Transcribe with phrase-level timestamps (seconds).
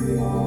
[0.00, 0.40] Hello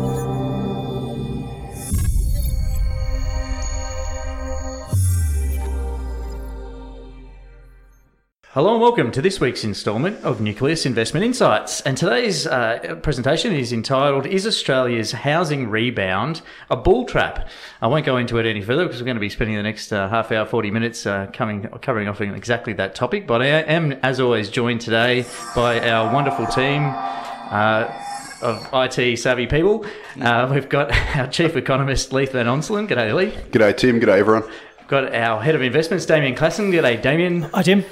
[8.74, 11.82] and welcome to this week's instalment of Nucleus Investment Insights.
[11.82, 16.42] And today's uh, presentation is entitled Is Australia's Housing Rebound
[16.72, 17.48] a Bull Trap?
[17.80, 19.94] I won't go into it any further because we're going to be spending the next
[19.94, 23.28] uh, half hour, 40 minutes uh, coming, covering off exactly that topic.
[23.28, 28.03] But I am, as always, joined today by our wonderful team uh,
[28.44, 29.86] of IT savvy people.
[30.22, 32.88] Uh, we've got our chief economist, Leith Van Onselen.
[32.88, 33.32] G'day, Lee.
[33.52, 34.00] G'day, Tim.
[34.00, 34.44] G'day, everyone.
[34.80, 36.72] We've got our head of investments, Damien Klassen.
[36.72, 37.44] G'day, Damien.
[37.44, 37.84] Hi, Tim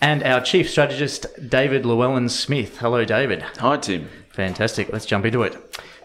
[0.00, 2.78] and our chief strategist, David Llewellyn Smith.
[2.78, 3.42] Hello, David.
[3.58, 4.08] Hi, Tim.
[4.30, 4.92] Fantastic.
[4.92, 5.56] Let's jump into it.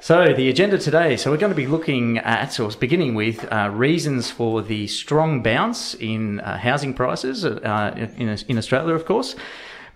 [0.02, 1.16] So, the agenda today.
[1.16, 5.42] So, we're going to be looking at, or beginning with, uh, reasons for the strong
[5.42, 9.36] bounce in uh, housing prices uh, in, in Australia, of course.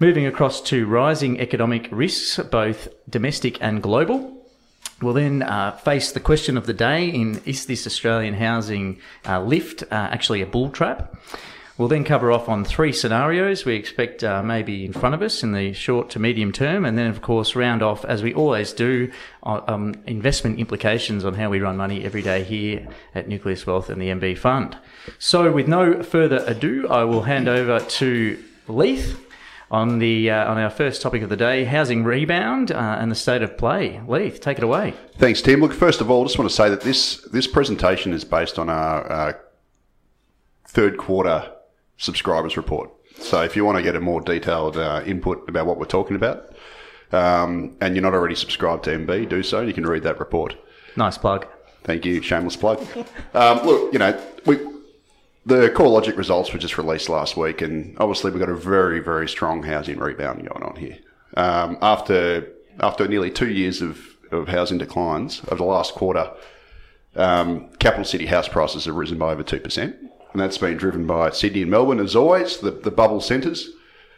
[0.01, 4.45] Moving across to rising economic risks, both domestic and global.
[5.01, 9.41] We'll then uh, face the question of the day in is this Australian housing uh,
[9.43, 11.17] lift uh, actually a bull trap?
[11.77, 15.43] We'll then cover off on three scenarios we expect uh, maybe in front of us
[15.43, 18.71] in the short to medium term, and then, of course, round off, as we always
[18.71, 19.11] do,
[19.43, 23.89] uh, um, investment implications on how we run money every day here at Nucleus Wealth
[23.89, 24.77] and the MB Fund.
[25.17, 29.25] So, with no further ado, I will hand over to Leith
[29.71, 33.15] on the uh, on our first topic of the day, housing rebound uh, and the
[33.15, 34.01] state of play.
[34.07, 34.93] Leith, take it away.
[35.17, 35.61] Thanks, Tim.
[35.61, 38.57] Look, first of all, I just want to say that this this presentation is based
[38.57, 39.33] on our uh,
[40.67, 41.51] third quarter
[41.97, 42.91] subscribers report.
[43.19, 46.15] So if you want to get a more detailed uh, input about what we're talking
[46.15, 46.55] about,
[47.11, 49.61] um, and you're not already subscribed to MB, do so.
[49.61, 50.55] You can read that report.
[50.95, 51.47] Nice plug.
[51.83, 52.21] Thank you.
[52.21, 52.79] Shameless plug.
[53.33, 54.57] um, look, you know, we
[55.45, 59.27] the CoreLogic results were just released last week, and obviously we've got a very, very
[59.27, 60.97] strong housing rebound going on here.
[61.37, 62.47] Um, after
[62.79, 63.99] after nearly two years of,
[64.31, 66.31] of housing declines over the last quarter,
[67.15, 69.95] um, capital city house prices have risen by over two percent
[70.31, 73.69] and that's been driven by Sydney and Melbourne, as always, the, the bubble centres,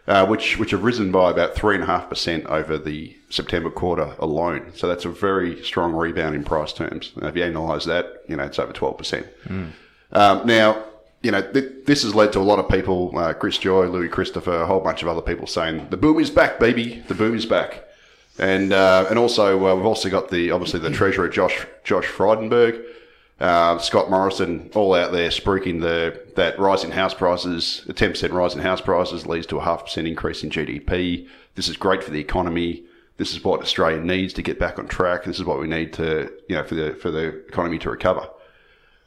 [0.08, 3.70] uh, which which have risen by about three and a half percent over the September
[3.70, 4.72] quarter alone.
[4.76, 7.14] So that's a very strong rebound in price terms.
[7.16, 9.28] And if you analyse that, you know it's over twelve percent.
[9.46, 9.72] Mm.
[10.12, 10.84] Um, now,
[11.22, 14.10] you know th- this has led to a lot of people, uh, Chris Joye, Louis
[14.10, 17.36] Christopher, a whole bunch of other people saying the boom is back, baby, the boom
[17.36, 17.86] is back.
[18.40, 22.84] And uh, and also uh, we've also got the obviously the treasurer Josh Josh Frydenberg
[23.42, 28.32] uh, Scott Morrison all out there spruiking the that rise in house prices, a 10%
[28.32, 31.28] rise in house prices leads to a half percent increase in GDP.
[31.56, 32.84] This is great for the economy.
[33.18, 35.24] This is what Australia needs to get back on track.
[35.24, 38.30] This is what we need to, you know, for the for the economy to recover.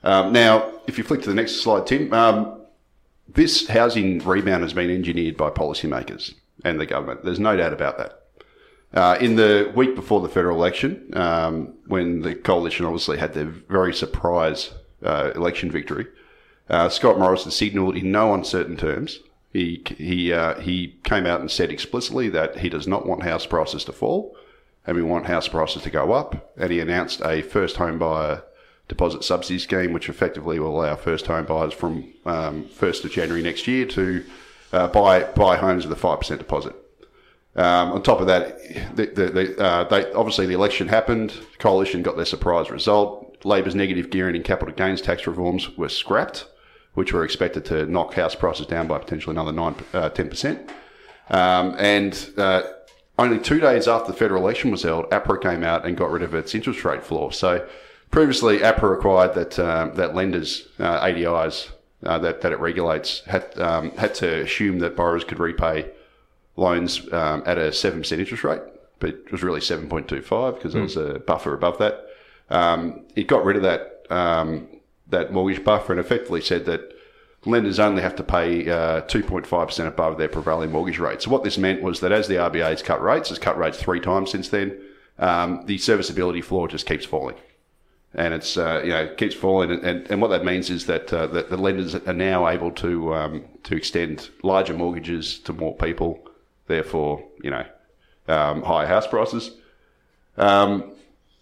[0.04, 2.60] Um, now, if you flick to the next slide, Tim, um,
[3.26, 7.24] this housing rebound has been engineered by policymakers and the government.
[7.24, 8.20] There's no doubt about that.
[8.92, 13.46] Uh, in the week before the federal election, um, when the coalition obviously had their
[13.46, 14.70] very surprise
[15.02, 16.06] uh, election victory,
[16.68, 19.18] uh, Scott Morrison signalled in no uncertain terms.
[19.52, 23.46] He he uh, he came out and said explicitly that he does not want house
[23.46, 24.36] prices to fall,
[24.86, 26.52] and we want house prices to go up.
[26.56, 28.42] And he announced a first home buyer
[28.88, 33.42] deposit subsidy scheme, which effectively will allow first home buyers from um, 1st of January
[33.42, 34.24] next year to
[34.72, 36.74] uh, buy buy homes with a five percent deposit.
[37.56, 38.58] Um, on top of that,
[38.96, 41.30] the, the, the, uh, they, obviously the election happened.
[41.30, 43.36] The coalition got their surprise result.
[43.44, 46.46] Labor's negative gearing and capital gains tax reforms were scrapped,
[46.94, 50.68] which were expected to knock house prices down by potentially another nine, uh, 10%.
[51.30, 52.62] Um, and uh,
[53.18, 56.22] only two days after the federal election was held, APRA came out and got rid
[56.22, 57.32] of its interest rate floor.
[57.32, 57.66] So
[58.10, 61.70] previously, APRA required that um, that lenders, uh, ADIs,
[62.04, 65.90] uh, that, that it regulates, had, um, had to assume that borrowers could repay
[66.56, 68.60] loans um, at a 7% interest rate,
[69.00, 72.06] but it was really 7.25 because there was a buffer above that.
[72.50, 74.68] Um, it got rid of that, um,
[75.08, 76.92] that mortgage buffer and effectively said that
[77.46, 81.22] lenders only have to pay uh, 2.5% above their prevailing mortgage rate.
[81.22, 83.78] So what this meant was that as the RBA has cut rates, has cut rates
[83.78, 84.80] three times since then,
[85.18, 87.36] um, the serviceability floor just keeps falling.
[88.16, 91.26] And it's uh, you know keeps falling, and, and, what that means is that uh,
[91.28, 96.24] that the lenders are now able to um, to extend larger mortgages to more people,
[96.68, 97.66] therefore, you know,
[98.28, 99.56] um, higher house prices.
[100.36, 100.92] Um,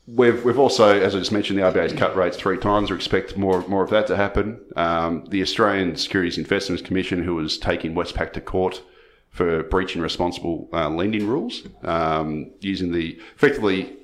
[0.07, 2.91] we've, we've also, as I just mentioned, the RBA's cut rates three times.
[2.91, 4.61] We expect more, more of that to happen.
[4.77, 8.83] Um, the Australian Securities Investments Commission, who was taking Westpac to court
[9.31, 13.97] for breaching responsible uh, lending rules, um, using the effectively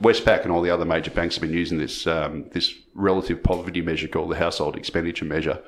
[0.00, 3.80] Westpac and all the other major banks have been using this um, this relative poverty
[3.80, 5.60] measure called the household expenditure measure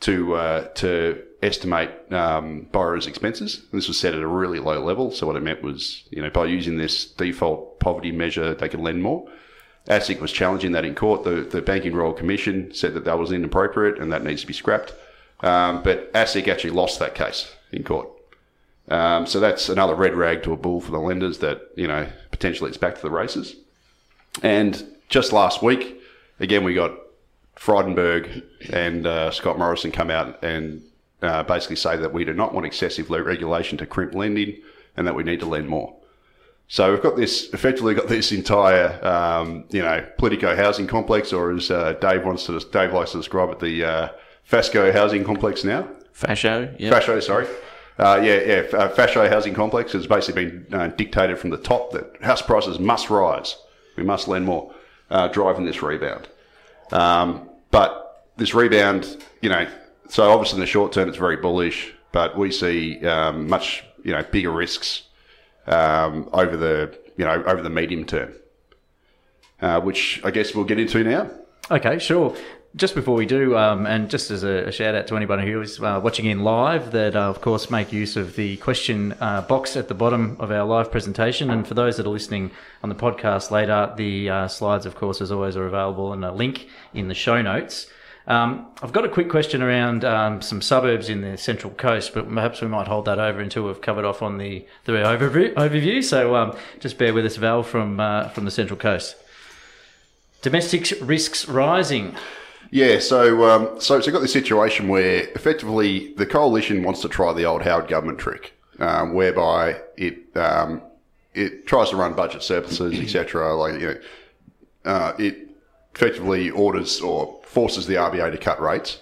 [0.00, 3.62] to uh, to estimate um, borrowers' expenses.
[3.70, 5.10] And This was set at a really low level.
[5.10, 8.80] So what it meant was, you know, by using this default poverty measure, they could
[8.80, 9.28] lend more.
[9.88, 11.24] ASIC was challenging that in court.
[11.24, 14.52] The, the Banking Royal Commission said that that was inappropriate and that needs to be
[14.52, 14.94] scrapped.
[15.40, 18.08] Um, but ASIC actually lost that case in court.
[18.88, 22.08] Um, so that's another red rag to a bull for the lenders that, you know,
[22.30, 23.56] potentially it's back to the races.
[24.40, 26.00] And just last week,
[26.40, 26.92] again, we got
[27.56, 28.42] Frydenberg
[28.72, 30.82] and uh, Scott Morrison come out and
[31.20, 34.56] uh, basically say that we do not want excessive regulation to crimp lending
[34.96, 35.94] and that we need to lend more.
[36.68, 41.52] So we've got this, effectively got this entire, um, you know, Politico housing complex, or
[41.52, 44.08] as uh, Dave wants to, Dave likes to describe it, the uh,
[44.44, 45.86] Fasco housing complex now.
[46.14, 46.90] Fasho, yeah.
[46.90, 47.46] Fasho, sorry.
[47.98, 48.78] Uh, yeah, yeah.
[48.78, 52.78] Uh, Fasho housing complex has basically been uh, dictated from the top that house prices
[52.78, 53.56] must rise.
[53.96, 54.74] We must lend more,
[55.10, 56.28] uh, driving this rebound.
[56.92, 59.66] Um, but this rebound, you know,
[60.08, 64.12] so obviously in the short term it's very bullish, but we see um, much, you
[64.12, 65.02] know, bigger risks
[65.66, 68.34] um, over the, you know, over the medium term,
[69.60, 71.30] uh, which I guess we'll get into now.
[71.70, 72.36] Okay, sure.
[72.74, 75.60] Just before we do, um, and just as a, a, shout out to anybody who
[75.60, 79.42] is uh, watching in live, that uh, of course make use of the question uh,
[79.42, 81.50] box at the bottom of our live presentation.
[81.50, 82.50] And for those that are listening
[82.82, 86.32] on the podcast later, the uh, slides, of course, as always, are available and a
[86.32, 87.90] link in the show notes.
[88.26, 92.26] Um, I've got a quick question around um, some suburbs in the Central Coast, but
[92.26, 95.52] perhaps we might hold that over until we've covered off on the, the overview.
[95.54, 96.02] overview.
[96.02, 99.16] So um, just bear with us, Val, from uh, from the Central Coast.
[100.40, 102.16] Domestic risks rising.
[102.72, 107.30] Yeah, so um, so so got this situation where effectively the coalition wants to try
[107.34, 110.80] the old Howard government trick, um, whereby it um,
[111.34, 113.54] it tries to run budget surpluses, etc.
[113.54, 114.00] Like you know,
[114.86, 115.50] uh, it
[115.94, 119.00] effectively orders or forces the RBA to cut rates,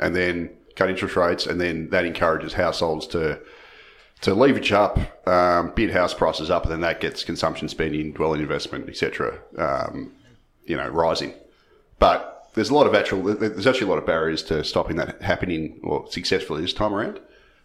[0.00, 3.38] and then cut interest rates, and then that encourages households to
[4.22, 8.40] to leverage up, um, bid house prices up, and then that gets consumption spending, dwelling
[8.40, 9.40] investment, etc.
[9.58, 10.12] Um,
[10.64, 11.34] you know, rising,
[11.98, 15.20] but there's a lot of actual, there's actually a lot of barriers to stopping that
[15.20, 17.20] happening or successfully this time around.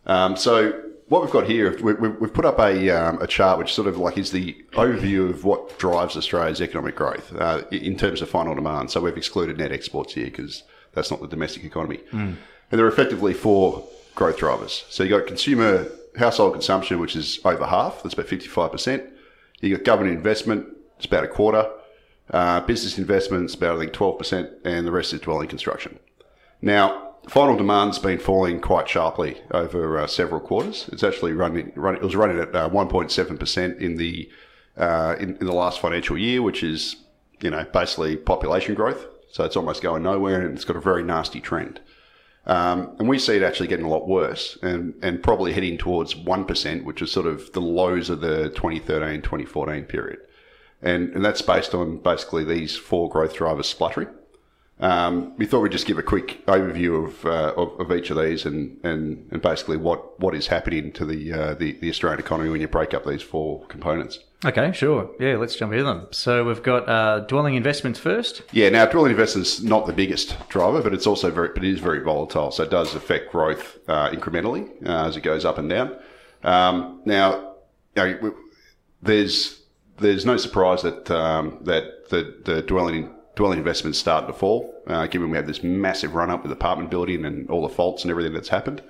[0.06, 3.88] Um, so what we've got here, we've put up a, um, a chart which sort
[3.88, 8.30] of like is the overview of what drives Australia's economic growth uh, in terms of
[8.30, 8.92] final demand.
[8.92, 10.64] So we've excluded net exports here because
[10.94, 11.98] that's not the domestic economy.
[12.12, 12.36] Mm.
[12.72, 14.86] And there are effectively four growth drivers.
[14.90, 15.88] So you've got consumer
[16.18, 19.10] household consumption, which is over half, that's about 55%.
[19.62, 21.70] You've got government investment, it's about a quarter.
[22.32, 25.98] Uh, business investments about I think twelve percent, and the rest is dwelling construction.
[26.62, 30.90] Now, final demand's been falling quite sharply over uh, several quarters.
[30.92, 34.30] It's actually running, running it was running at uh, one point seven percent in the
[34.78, 36.98] uh, in, in the last financial year, which is
[37.42, 39.08] you know basically population growth.
[39.32, 41.80] So it's almost going nowhere, and it's got a very nasty trend.
[42.46, 46.16] Um, and we see it actually getting a lot worse and, and probably heading towards
[46.16, 50.20] 1%, which is sort of the lows of the 2013 2014 period
[50.82, 54.10] and, and that's based on basically these four growth drivers spluttering.
[54.82, 58.18] Um, we thought we'd just give a quick overview of, uh, of, of, each of
[58.18, 62.22] these and, and, and basically what, what is happening to the, uh, the, the Australian
[62.22, 64.20] economy when you break up these four components.
[64.46, 65.10] Okay, sure.
[65.20, 66.08] Yeah, let's jump into them.
[66.12, 68.42] So we've got uh, dwelling investments first.
[68.54, 71.80] Yeah, now dwelling investments not the biggest driver, but it's also very, but it is
[71.82, 72.52] very volatile.
[72.52, 76.00] So it does affect growth uh, incrementally uh, as it goes up and down.
[76.44, 77.56] Um, now,
[77.98, 78.36] you know,
[79.02, 79.59] there's
[80.00, 85.08] there's no surprise that um, that the, the dwelling dwelling investments started to fall, uh,
[85.08, 88.12] given we had this massive run up with apartment building and all the faults and
[88.12, 88.82] everything that's happened.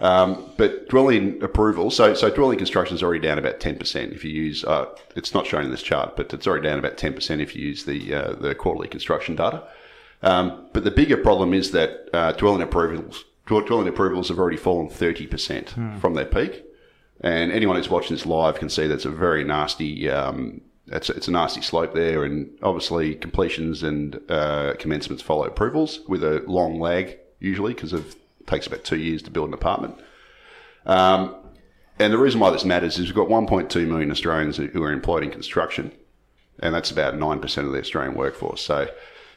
[0.00, 4.24] Um, but dwelling approval, so so dwelling construction is already down about ten percent if
[4.24, 4.64] you use.
[4.64, 4.86] Uh,
[5.16, 7.66] it's not shown in this chart, but it's already down about ten percent if you
[7.66, 9.64] use the uh, the quarterly construction data.
[10.22, 14.88] Um, but the bigger problem is that uh, dwelling approvals dwelling approvals have already fallen
[14.88, 15.98] thirty percent hmm.
[15.98, 16.64] from their peak.
[17.20, 21.28] And anyone who's watching this live can see that's a very nasty, um, it's, it's
[21.28, 22.24] a nasty slope there.
[22.24, 28.04] And obviously, completions and uh, commencements follow approvals with a long lag usually because it
[28.46, 29.96] takes about two years to build an apartment.
[30.86, 31.34] Um,
[31.98, 35.24] and the reason why this matters is we've got 1.2 million Australians who are employed
[35.24, 35.92] in construction,
[36.60, 38.60] and that's about 9% of the Australian workforce.
[38.60, 38.88] So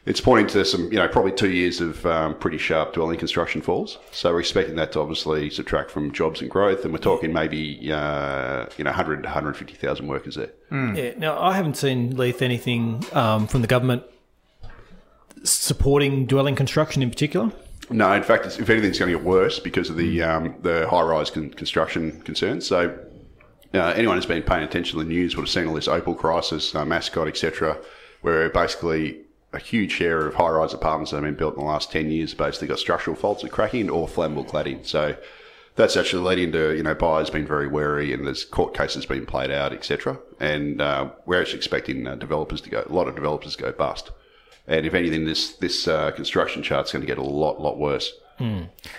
[0.04, 3.62] it's pointing to some, you know, probably two years of um, pretty sharp dwelling construction
[3.62, 3.98] falls.
[4.10, 7.92] So we're expecting that to obviously subtract from jobs and growth, and we're talking maybe,
[7.92, 10.50] uh, you know, 100 to 150,000 workers there.
[10.72, 10.96] Mm.
[10.96, 11.18] Yeah.
[11.18, 14.02] Now, I haven't seen, Leith, anything um, from the government
[15.44, 17.52] supporting dwelling construction in particular.
[17.90, 20.88] No, in fact, if anything, it's going to get worse because of the um, the
[20.88, 22.66] high rise con- construction concerns.
[22.66, 22.96] So,
[23.74, 26.14] uh, anyone who's been paying attention to the news would have seen all this Opal
[26.14, 27.76] crisis, uh, Mascot, etc.,
[28.22, 29.20] where basically
[29.52, 32.34] a huge share of high-rise apartments that have been built in the last 10 years
[32.34, 34.86] basically got structural faults with cracking or flammable cladding.
[34.86, 35.16] So
[35.74, 39.26] that's actually leading to you know buyers being very wary, and there's court cases being
[39.26, 40.18] played out, etc.
[40.38, 44.10] And uh, we're actually expecting uh, developers to go a lot of developers go bust.
[44.66, 48.12] And if anything, this this uh, construction chart's going to get a lot lot worse.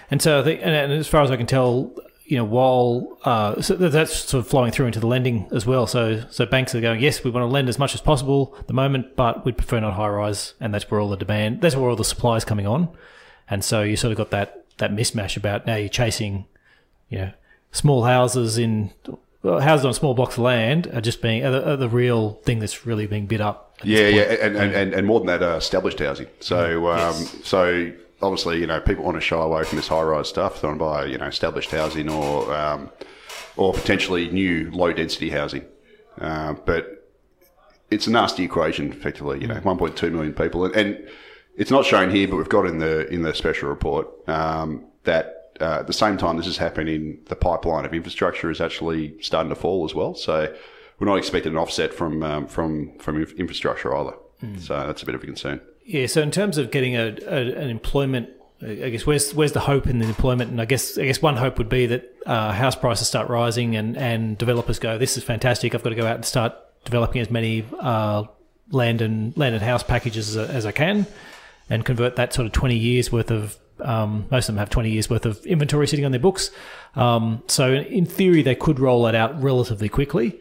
[0.10, 1.94] And so and, and as far as I can tell,
[2.34, 5.86] you know, while uh, so that's sort of flowing through into the lending as well.
[5.86, 8.66] So so banks are going, yes, we want to lend as much as possible at
[8.66, 11.76] the moment, but we'd prefer not high rise, and that's where all the demand, that's
[11.76, 12.90] where all the supply is coming on.
[13.48, 16.46] And so you sort of got that that mismatch about now you're chasing,
[17.08, 17.32] you know,
[17.72, 18.92] small houses in
[19.44, 22.58] houses on small blocks of land are just being are the, are the real thing
[22.58, 23.78] that's really being bid up.
[23.84, 26.28] Yeah, yeah, and, and, and, and more than that, uh, established housing.
[26.40, 27.14] So, um,
[27.44, 27.92] so
[28.24, 30.62] obviously, you know, people want to shy away from this high-rise stuff.
[30.62, 32.90] They want to buy, you know, established housing or um,
[33.56, 35.66] or potentially new low-density housing.
[36.20, 37.12] Uh, but
[37.92, 39.42] it's a nasty equation, effectively.
[39.42, 41.10] You know, 1.2 million people, and, and
[41.58, 45.40] it's not shown here, but we've got in the in the special report um, that.
[45.62, 47.20] Uh, at the same time, this is happening.
[47.26, 50.16] The pipeline of infrastructure is actually starting to fall as well.
[50.16, 50.54] So,
[50.98, 54.16] we're not expecting an offset from um, from from infrastructure either.
[54.60, 55.62] So that's a bit of a concern.
[55.86, 56.08] Yeah.
[56.08, 58.30] So in terms of getting a, a an employment,
[58.62, 60.52] I guess where's where's the hope in the employment?
[60.52, 63.76] And I guess I guess one hope would be that uh, house prices start rising
[63.76, 65.76] and and developers go, this is fantastic.
[65.76, 68.24] I've got to go out and start developing as many uh,
[68.72, 71.06] land and land and house packages as, as I can,
[71.70, 73.58] and convert that sort of twenty years worth of.
[73.80, 76.52] Um, most of them have 20 years worth of inventory sitting on their books.
[76.96, 80.40] Um, so, in theory, they could roll that out relatively quickly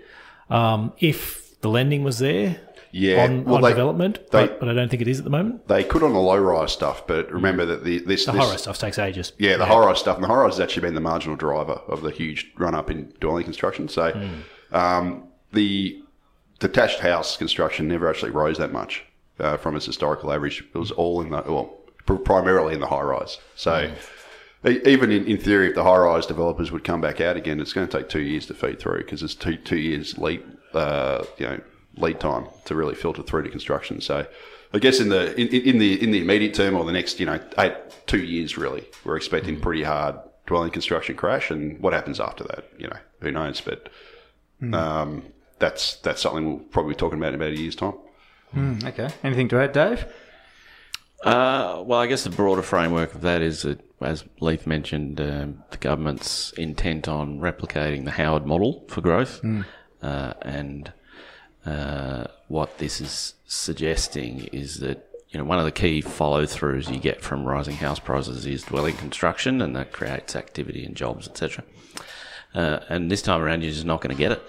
[0.50, 2.60] um, if the lending was there
[2.94, 5.24] Yeah, on, well, on they- development, they- but, but I don't think it is at
[5.24, 5.66] the moment.
[5.66, 8.58] They could on the low rise stuff, but remember that the this, The this horror
[8.58, 9.32] stuff takes ages.
[9.38, 11.80] yeah the high rise stuff, and the high rise has actually been the marginal driver
[11.88, 13.88] of the huge run up in dwelling construction.
[13.88, 14.12] So
[14.72, 16.02] um, the
[16.58, 19.04] detached house construction never actually rose that much
[19.40, 20.62] uh, from its historical average.
[20.74, 23.38] It was all in the well, pr- primarily in the high rise.
[23.56, 23.90] So.
[24.66, 27.58] e- Even in, in theory, if the high rise developers would come back out again,
[27.58, 30.42] it's going to take two years to feed through because it's two two years lead
[30.74, 31.60] uh, you know
[31.96, 34.00] lead time to really filter through to construction.
[34.00, 34.26] So,
[34.72, 37.26] I guess in the in, in the in the immediate term or the next you
[37.26, 37.74] know eight
[38.06, 42.64] two years really, we're expecting pretty hard dwelling construction crash, and what happens after that,
[42.78, 43.60] you know, who knows?
[43.60, 43.88] But
[44.72, 45.24] um,
[45.58, 47.94] that's that's something we'll probably be talking about in about a year's time.
[48.84, 49.08] Okay.
[49.24, 50.04] Anything to add, Dave?
[51.24, 55.62] Uh, well, I guess the broader framework of that is that, as Leith mentioned, um,
[55.70, 59.40] the government's intent on replicating the Howard model for growth,
[60.02, 60.92] uh, and
[61.66, 67.00] uh, what this is suggesting is that you know one of the key follow-throughs you
[67.00, 71.64] get from rising house prices is dwelling construction, and that creates activity and jobs, etc.
[72.54, 74.42] Uh, and this time around, you're just not going to get it.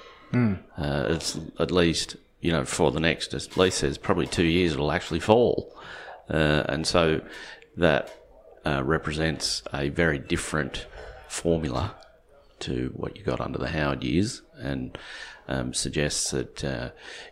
[0.77, 4.74] Uh, it's at least you know for the next, as Leith says, probably two years
[4.74, 5.75] it'll actually fall.
[6.29, 7.22] Uh, and so
[7.77, 8.17] that
[8.65, 10.88] uh, represents a very different
[11.27, 11.96] formula
[12.60, 14.98] to what you got under the Howard years, and
[15.48, 16.89] um, suggests that uh,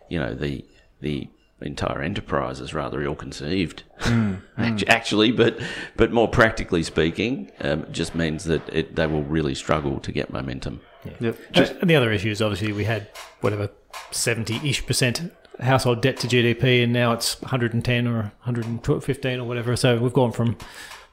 [0.08, 0.64] you know the
[1.00, 1.28] the
[1.60, 3.84] entire enterprise is rather ill-conceived,
[4.58, 5.30] Act- actually.
[5.32, 5.58] But
[5.96, 10.12] but more practically speaking, um, it just means that it, they will really struggle to
[10.12, 10.80] get momentum.
[11.20, 11.38] Yep.
[11.54, 13.08] And- and the other issue is obviously we had
[13.40, 13.70] whatever
[14.10, 18.14] seventy ish percent household debt to GDP, and now it's one hundred and ten or
[18.22, 19.76] one hundred and fifteen or whatever.
[19.76, 20.56] So we've gone from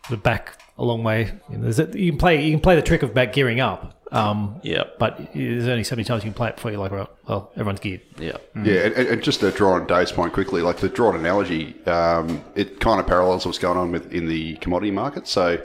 [0.09, 1.31] the back a long way.
[1.49, 3.95] You, know, a- you can play you can play the trick of back gearing up.
[4.11, 6.91] Um, Yeah, but there's only so many times you can play it before you're like,
[6.91, 8.01] well, well everyone's geared.
[8.17, 8.37] yeah.
[8.55, 12.43] Yeah, and, and just to draw on Dave's point quickly, like to draw analogy, um,
[12.55, 15.27] it kind of parallels what's going on with in the commodity market.
[15.27, 15.61] So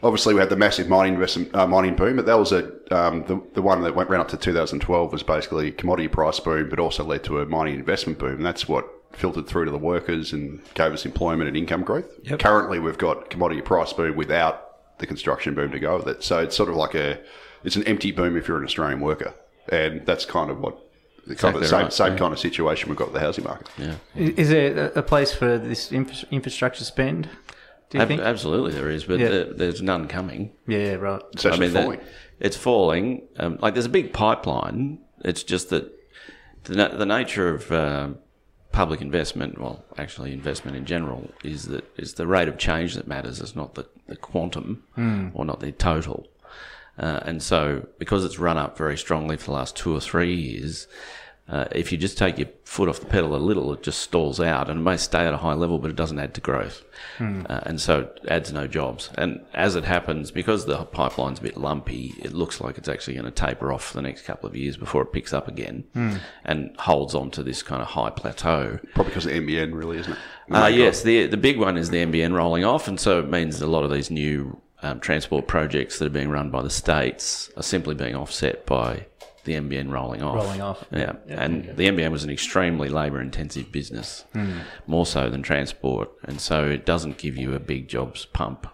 [0.00, 3.24] obviously we had the massive mining investment, uh, mining boom, but that was a um,
[3.24, 6.68] the, the one that went ran up to 2012 was basically a commodity price boom,
[6.68, 8.34] but also led to a mining investment boom.
[8.36, 12.06] And that's what filtered through to the workers and gave us employment and income growth.
[12.38, 16.22] Currently, we've got commodity price boom without the construction boom to go with it.
[16.24, 17.20] So it's sort of like a
[17.64, 19.34] it's an empty boom if you're an Australian worker,
[19.68, 20.78] and that's kind of what.
[21.24, 22.18] The kind of the same, right, same yeah.
[22.18, 23.68] kind of situation we've got with the housing market.
[23.78, 23.94] Yeah.
[24.16, 27.28] Is is there a- a place for this infrastructure spend?
[27.90, 28.20] Do you Ab- think?
[28.22, 29.28] absolutely, there is, but Yeah.
[29.28, 30.50] there, there's none coming.
[30.66, 31.22] Yeah, right.
[31.32, 32.00] It's actually that- falling.
[32.40, 33.22] it's falling.
[33.36, 34.98] Um, like there's a big pipeline.
[35.24, 35.92] It's just that
[36.64, 38.18] the, na- the nature of um
[38.72, 43.06] public investment, well, actually investment in general, is that is the rate of change that
[43.06, 43.40] matters.
[43.40, 44.82] It's not the, the quantum
[45.34, 46.26] or not the total.
[46.98, 50.34] Uh, and so, because it's run up very strongly for the last two or three
[50.34, 50.86] years,
[51.48, 54.40] uh, if you just take your foot off the pedal a little, it just stalls
[54.40, 56.82] out and it may stay at a high level, but it doesn't add to growth.
[57.46, 59.10] Uh, and so it adds no jobs.
[59.18, 63.14] And as it happens, because the pipeline's a bit lumpy, it looks like it's actually
[63.14, 65.84] going to taper off for the next couple of years before it picks up again
[66.44, 68.78] and holds on to this kind of high plateau.
[68.94, 70.18] Probably because of NBN, really, isn't it?
[70.50, 73.60] Uh, yes, the the big one is the NBN rolling off, and so it means
[73.62, 77.50] a lot of these new um, transport projects that are being run by the states
[77.56, 79.06] are simply being offset by
[79.44, 80.36] the NBN rolling off.
[80.36, 80.84] Rolling off.
[80.92, 84.58] Yeah, and the NBN was an extremely labour-intensive business, Hmm.
[84.86, 88.66] more so than transport, and so it doesn't give you a big jobs pump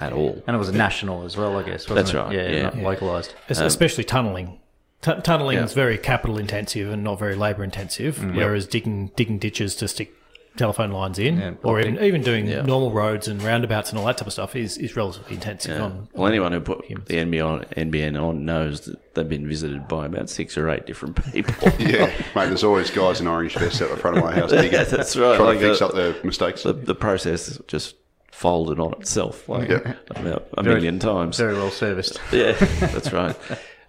[0.00, 0.42] at all.
[0.46, 1.88] And it was national as well, I guess.
[1.88, 2.16] Wasn't That's it?
[2.18, 2.62] right, Yeah, yeah.
[2.62, 3.34] not localized.
[3.48, 4.58] Es- especially tunneling.
[5.02, 5.64] Tu- tunneling Yeah.
[5.64, 8.34] is very capital intensive and not very labour intensive, Mm.
[8.34, 10.14] whereas digging digging ditches to stick
[10.56, 12.62] telephone lines in, Yeah, or even, even doing Yeah.
[12.62, 15.80] normal roads and roundabouts and all that type of stuff is, is relatively intensive.
[15.82, 19.88] On, Well, anyone who put the NBN on, NBN on knows that they've been visited
[19.88, 21.54] by about six or eight different people.
[21.80, 22.06] Yeah,
[22.36, 22.46] mate.
[22.46, 25.36] There's always guys in orange vests out the front of my house digging, That's right,
[25.36, 26.62] trying like to fix a- up the mistakes.
[26.62, 27.96] the, the process just
[28.30, 29.94] folded on itself like Yeah.
[30.10, 31.36] about a Very- million times.
[31.36, 32.20] Very well serviced.
[32.32, 33.36] Yeah, that's right.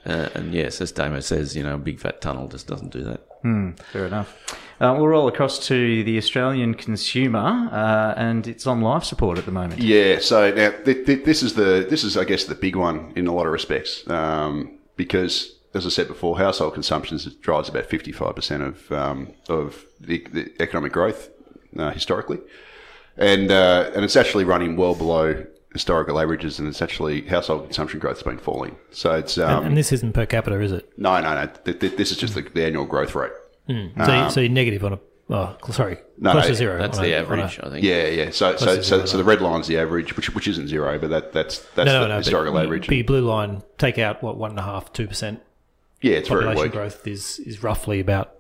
[0.06, 3.04] Uh, and yes, as Damo says, you know, a big fat tunnel just doesn't do
[3.04, 3.22] that.
[3.92, 4.60] Fair enough.
[4.80, 9.46] Uh, we'll roll across to the Australian consumer, uh, and it's on life support at
[9.46, 9.82] the moment.
[9.82, 10.20] Yeah.
[10.20, 13.28] So now th- th- this is the this is I guess the big one in
[13.28, 18.12] a lot of respects um, because as I said before, household consumption drives about fifty
[18.12, 21.30] five percent of um, of the, the economic growth
[21.78, 22.40] uh, historically,
[23.16, 25.46] and uh, and it's actually running well below
[25.76, 28.76] historical averages, and it's actually household consumption growth has been falling.
[28.92, 30.92] So it's um, and this isn't per capita, is it?
[30.98, 31.46] no no no.
[31.66, 33.34] Th- th- this is just the, the annual growth rate.
[33.68, 35.00] So, you, so you're negative on a.
[35.28, 36.78] Oh, sorry, No, close no, to zero.
[36.78, 37.84] That's the a- average, I think.
[37.84, 38.30] Yeah, yeah.
[38.30, 41.00] So, so, to so, zero so the red line's the average, which which isn't zero,
[41.00, 42.18] but that that's that's no, no, the no.
[42.18, 42.88] historical but, average.
[42.88, 45.42] But your blue line, take out what one and a half, two percent
[46.02, 46.72] yeah, it's very weak.
[46.72, 48.35] growth is is roughly about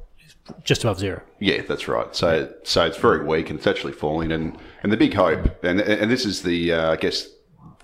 [0.63, 1.21] just above zero.
[1.39, 2.15] Yeah, that's right.
[2.15, 4.31] So, so it's very weak, and it's actually falling.
[4.31, 7.27] And and the big hope, and and this is the uh, I guess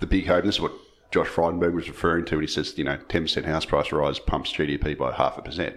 [0.00, 0.40] the big hope.
[0.40, 0.72] And this is what
[1.10, 4.18] Josh Frydenberg was referring to when he says, you know, ten percent house price rise
[4.18, 5.76] pumps GDP by half a percent.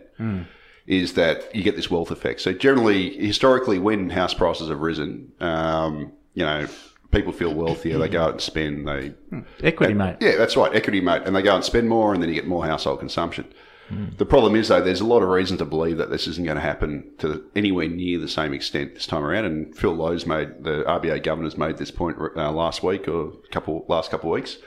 [0.88, 2.42] Is that you get this wealth effect?
[2.42, 6.68] So generally, historically, when house prices have risen, um, you know,
[7.10, 7.98] people feel wealthier.
[7.98, 8.88] They go out and spend.
[8.88, 9.14] They
[9.64, 10.18] Equity, mate.
[10.20, 10.74] Yeah, that's right.
[10.76, 11.24] Equity, mate.
[11.26, 13.46] And they go and spend more, and then you get more household consumption.
[13.90, 16.56] The problem is, though, there's a lot of reason to believe that this isn't going
[16.56, 19.46] to happen to anywhere near the same extent this time around.
[19.46, 23.86] And Phil Lowe's made the RBA governor's made this point uh, last week or couple
[23.88, 24.58] last couple of weeks,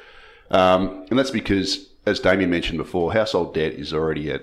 [0.50, 4.42] um, and that's because, as Damien mentioned before, household debt is already at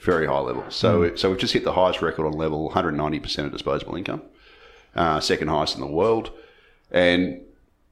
[0.00, 0.74] very high levels.
[0.74, 4.22] So, so we've just hit the highest record on level, 190 percent of disposable income,
[4.94, 6.30] uh, second highest in the world,
[6.90, 7.40] and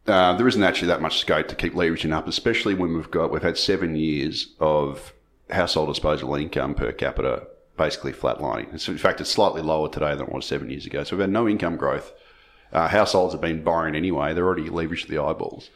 [0.06, 3.30] uh, there isn't actually that much scope to keep leveraging up, especially when we've got
[3.30, 5.14] we've had seven years of
[5.50, 8.74] household disposable income per capita basically flatlining.
[8.74, 11.04] It's, in fact, it's slightly lower today than it was seven years ago.
[11.04, 12.12] So we've had no income growth.
[12.72, 15.70] Uh, households have been borrowing anyway; they're already leveraged to the eyeballs.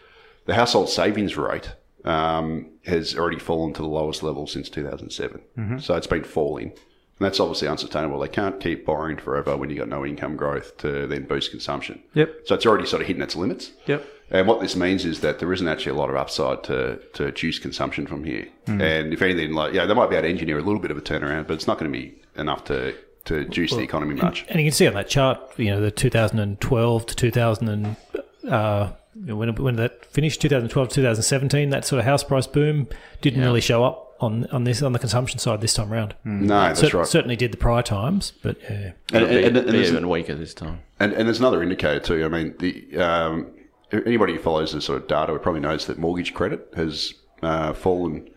[0.45, 1.73] The household savings rate
[2.05, 5.79] um, has already fallen to the lowest level since 2007.
[5.81, 6.73] So it's been falling.
[7.19, 8.19] And that's obviously unsustainable.
[8.19, 12.03] They can't keep borrowing forever when you've got no income growth to then boost consumption.
[12.15, 12.43] Yep.
[12.47, 13.73] So it's already sort of hitting its limits.
[13.87, 14.05] Yep.
[14.31, 17.31] And what this means is that there isn't actually a lot of upside to, to
[17.33, 18.49] juice consumption from here.
[18.67, 20.97] And if anything, like yeah, they might be able to engineer a little bit of
[20.97, 22.95] a turnaround, but it's not going to be enough to,
[23.27, 24.47] to juice the economy much.
[24.49, 27.97] And you can see on that chart, you know, the 2012 to 2000 and
[28.49, 32.89] uh, when when that finished, 2012 to 2017, that sort of house price boom
[33.21, 36.15] didn't really show up on on this on the consumption side this time around.
[36.25, 37.07] No, that's Cer- right.
[37.07, 38.93] Certainly did the prior times, but yeah.
[39.13, 40.81] And, It'll be, and, and, be there's- even weaker this time.
[41.01, 42.25] And, and there's another indicator too.
[42.25, 43.47] I mean, the um,
[43.93, 48.29] anybody who follows this sort of data probably knows that mortgage credit has uh, fallen.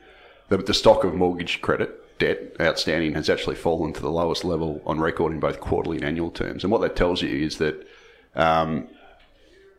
[0.50, 4.82] The, the stock of mortgage credit debt outstanding has actually fallen to the lowest level
[4.86, 6.63] on record in both quarterly and annual terms.
[6.63, 7.88] And what that tells you is that
[8.36, 8.88] um,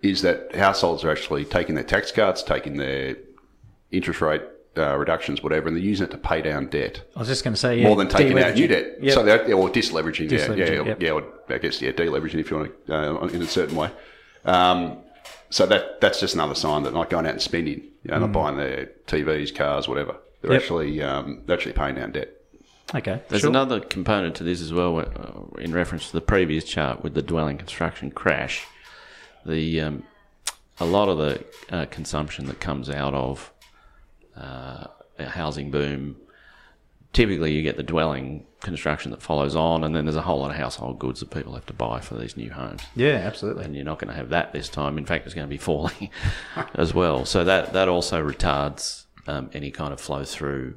[0.03, 3.17] is that households are actually taking their tax cuts, taking their
[3.91, 4.43] interest rate
[4.77, 7.55] uh, reductions, whatever, and they're using it to pay down debt I was just going
[7.55, 9.03] to say, yeah, more than taking out new debt.
[9.03, 9.15] Yep.
[9.15, 11.03] So they're, or disleveraging, yeah, Disleveraging, yeah, yep.
[11.03, 13.91] yeah, or I guess yeah, deleveraging if you want to uh, in a certain way.
[14.45, 14.99] Um,
[15.51, 18.33] so that that's just another sign that not going out and spending, you know, not
[18.33, 20.17] buying their TVs, cars, whatever.
[20.43, 20.55] They're Mm.
[20.55, 20.63] Yep.
[20.63, 22.31] actually um, they're actually paying down debt.
[22.95, 23.23] okay.
[23.29, 23.51] There's sure.
[23.51, 27.23] another component to this as well, uh, in reference to the previous chart with the
[27.23, 28.65] dwelling construction crash.
[29.45, 30.03] The um,
[30.79, 33.53] a lot of the uh, consumption that comes out of
[34.37, 34.87] uh,
[35.19, 36.17] a housing boom,
[37.13, 40.51] typically you get the dwelling construction that follows on, and then there's a whole lot
[40.51, 42.83] of household goods that people have to buy for these new homes.
[42.95, 43.65] Yeah, absolutely.
[43.65, 44.99] and you're not going to have that this time.
[44.99, 46.11] In fact, it's going to be falling
[46.75, 47.25] as well.
[47.25, 50.77] So that that also retards um, any kind of flow through,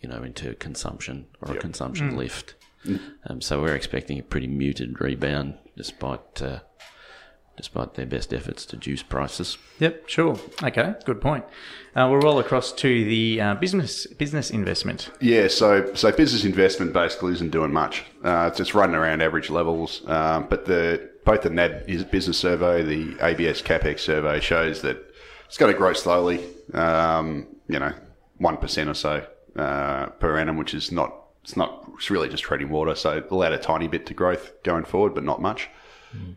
[0.00, 2.54] you know, into consumption or a consumption lift.
[3.26, 6.60] Um, so we're expecting a pretty muted rebound, despite uh,
[7.56, 9.58] despite their best efforts to juice prices.
[9.78, 10.38] Yep, sure.
[10.62, 11.44] Okay, good point.
[11.94, 15.10] Uh, we'll roll across to the uh, business business investment.
[15.20, 18.04] Yeah, so so business investment basically isn't doing much.
[18.24, 20.02] Uh, it's just running around average levels.
[20.08, 25.12] Um, but the both the NAB business survey, the ABS capex survey shows that
[25.46, 26.44] it's got to grow slowly.
[26.72, 27.92] Um, you know,
[28.38, 31.14] one percent or so uh, per annum, which is not.
[31.42, 31.90] It's not.
[31.96, 32.94] It's really just treading water.
[32.94, 35.68] So it'll add a tiny bit to growth going forward, but not much.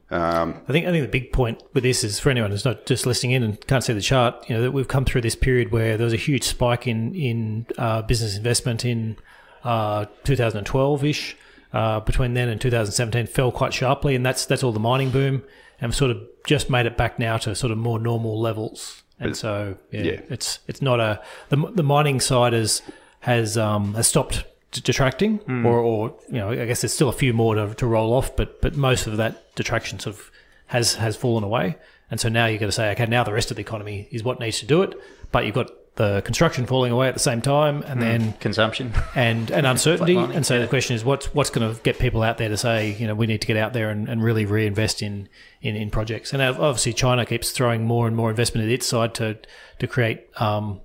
[0.09, 2.85] Um, I think I think the big point with this is for anyone who's not
[2.85, 5.35] just listening in and can't see the chart, you know, that we've come through this
[5.35, 9.17] period where there was a huge spike in in uh, business investment in
[9.63, 11.37] uh, 2012 ish.
[11.73, 15.43] Uh, between then and 2017, fell quite sharply, and that's that's all the mining boom,
[15.81, 19.03] and we've sort of just made it back now to sort of more normal levels.
[19.19, 20.21] And so, yeah, yeah.
[20.29, 22.81] it's it's not a the, the mining side has
[23.21, 24.45] has um, has stopped
[24.81, 28.13] detracting, or, or you know, I guess there's still a few more to, to roll
[28.13, 30.31] off, but but most of that detraction sort of
[30.67, 31.77] has has fallen away.
[32.11, 34.23] And so now you've got to say, okay, now the rest of the economy is
[34.23, 34.93] what needs to do it,
[35.31, 38.93] but you've got the construction falling away at the same time, and then Consumption.
[39.15, 40.17] and and uncertainty.
[40.17, 42.91] And so the question is, what's what's going to get people out there to say,
[42.93, 45.29] you know, we need to get out there and, and really reinvest in,
[45.61, 46.33] in in projects.
[46.33, 49.37] And obviously, China keeps throwing more and more investment at its side to
[49.79, 50.81] to create um,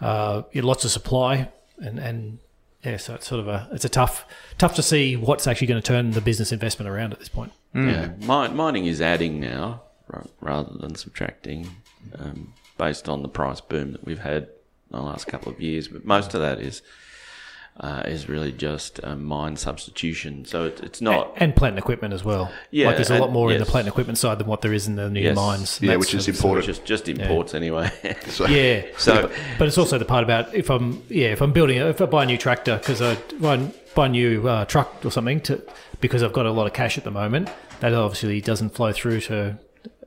[0.00, 2.38] uh, lots of supply and and
[2.84, 4.24] yeah, so it's sort of a it's a tough
[4.56, 7.52] tough to see what's actually going to turn the business investment around at this point.
[7.74, 9.82] Yeah, Mi- mining is adding now
[10.40, 11.68] rather than subtracting,
[12.18, 14.48] um, based on the price boom that we've had in
[14.92, 15.88] the last couple of years.
[15.88, 16.80] But most of that is
[17.80, 20.44] uh, is really just uh, mine substitution.
[20.44, 21.32] So it, it's not.
[21.36, 22.50] and plant equipment as well.
[22.70, 24.72] Yeah, like there's a lot and- more in the plant equipment side than what there
[24.72, 25.36] is in the new Yes.
[25.36, 25.78] mines.
[25.80, 26.66] Yeah, That's which is important.
[26.66, 27.90] just just imports anyway.
[28.26, 28.82] so Yeah.
[28.96, 32.06] So- but it's also the part about if I'm yeah if I'm building if I
[32.06, 33.56] buy a new tractor because I buy,
[33.94, 35.62] buy a new uh, truck or something to
[36.00, 37.48] because I've got a lot of cash at the moment
[37.80, 39.56] that obviously doesn't flow through to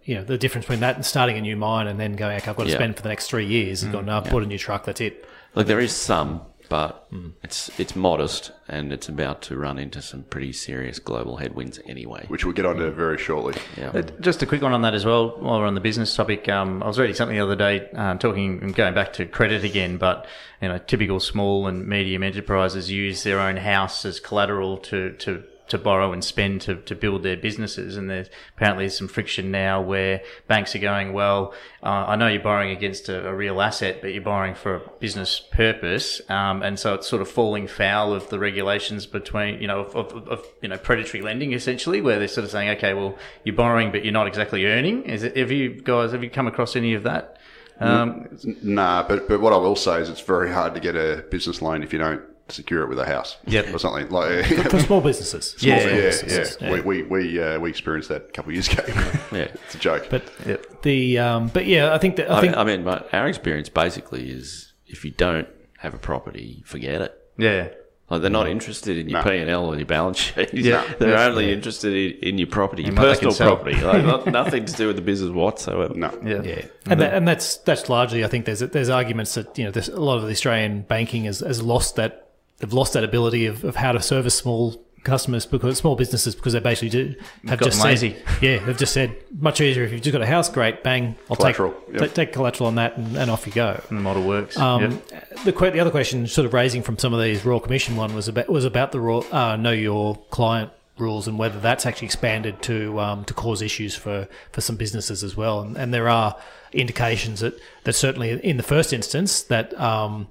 [0.04, 2.50] you know the difference between that and starting a new mine and then going okay
[2.50, 2.76] I've got to Yeah.
[2.76, 5.00] spend for the next three years and going no I've bought a new truck that's
[5.00, 7.06] it Look, there is some, but
[7.44, 12.24] it's it's modest, and it's about to run into some pretty serious global headwinds anyway.
[12.30, 13.56] which we'll get onto very shortly.
[13.78, 13.90] Yeah.
[13.90, 15.36] Uh, Just a quick one on that as well.
[15.38, 18.16] While we're on the business topic, um, I was reading something the other day, uh,
[18.16, 19.98] talking and going back to credit again.
[19.98, 20.26] But
[20.62, 25.44] you know, typical small and medium enterprises use their own house as collateral to to
[25.72, 27.98] to borrow and spend to, to build their businesses.
[27.98, 32.42] And there's apparently some friction now where banks are going, well, uh, I know you're
[32.42, 36.22] borrowing against a, a real asset, but you're borrowing for a business purpose.
[36.30, 39.96] Um, and so it's sort of falling foul of the regulations between, you know, of,
[39.96, 43.56] of, of, you know, predatory lending essentially, where they're sort of saying, okay, well, you're
[43.56, 45.04] borrowing, but you're not exactly earning.
[45.04, 47.38] Is it, have you guys, have you come across any of that?
[47.80, 48.28] Um,
[48.62, 51.64] Nah, but but what I will say is it's very hard to get a business
[51.64, 53.38] loan if you don't secure it with a house.
[53.48, 53.74] Yep.
[53.74, 54.46] or something like.
[54.70, 56.72] for small businesses Yeah, Small yeah, businesses, yeah.
[56.72, 58.84] We we we, uh, we experienced that a couple of years ago.
[59.32, 59.48] Yeah.
[59.66, 60.08] it's a joke.
[60.10, 60.82] but Yep.
[60.84, 63.70] the um, but yeah I think that I I, think I mean, but our experience
[63.70, 65.48] basically is if you don't
[65.80, 67.18] have a property, forget it.
[67.38, 67.70] yeah.
[68.10, 69.30] Like they're not interested in your No.
[69.32, 70.54] P and L or your balance sheet.
[70.54, 70.84] Yeah.
[71.00, 71.28] they're Yeah.
[71.28, 73.80] only interested in, in your property, your what they can personal property.
[73.82, 75.94] Like, not, nothing to do with the business whatsoever.
[75.96, 76.12] no.
[76.22, 76.42] Yeah.
[76.42, 79.72] Yeah, and that, and that's that's largely I think there's there's arguments that you know
[79.72, 82.31] there's a lot of the Australian banking has, has lost that
[82.62, 86.54] they've lost that ability of, of how to service small customers because small businesses because
[86.54, 87.16] they basically do
[87.48, 88.14] have just lazy.
[88.14, 91.16] said yeah they've just said much easier if you've just got a house great bang
[91.28, 92.10] I'll Collateral, take yep.
[92.10, 93.82] ta- take collateral on that and, and off you go.
[93.90, 94.56] and The model works.
[94.58, 95.44] Um, Yep.
[95.46, 98.28] the the other question, sort of raising from some of these Royal Commission one, was
[98.28, 100.70] about was about the raw, uh, know your client
[101.00, 105.24] rules and whether that's actually expanded to um, to cause issues for, for some businesses
[105.24, 105.62] as well.
[105.62, 106.36] And, and there are
[106.74, 110.28] indications that that certainly in the first instance that um,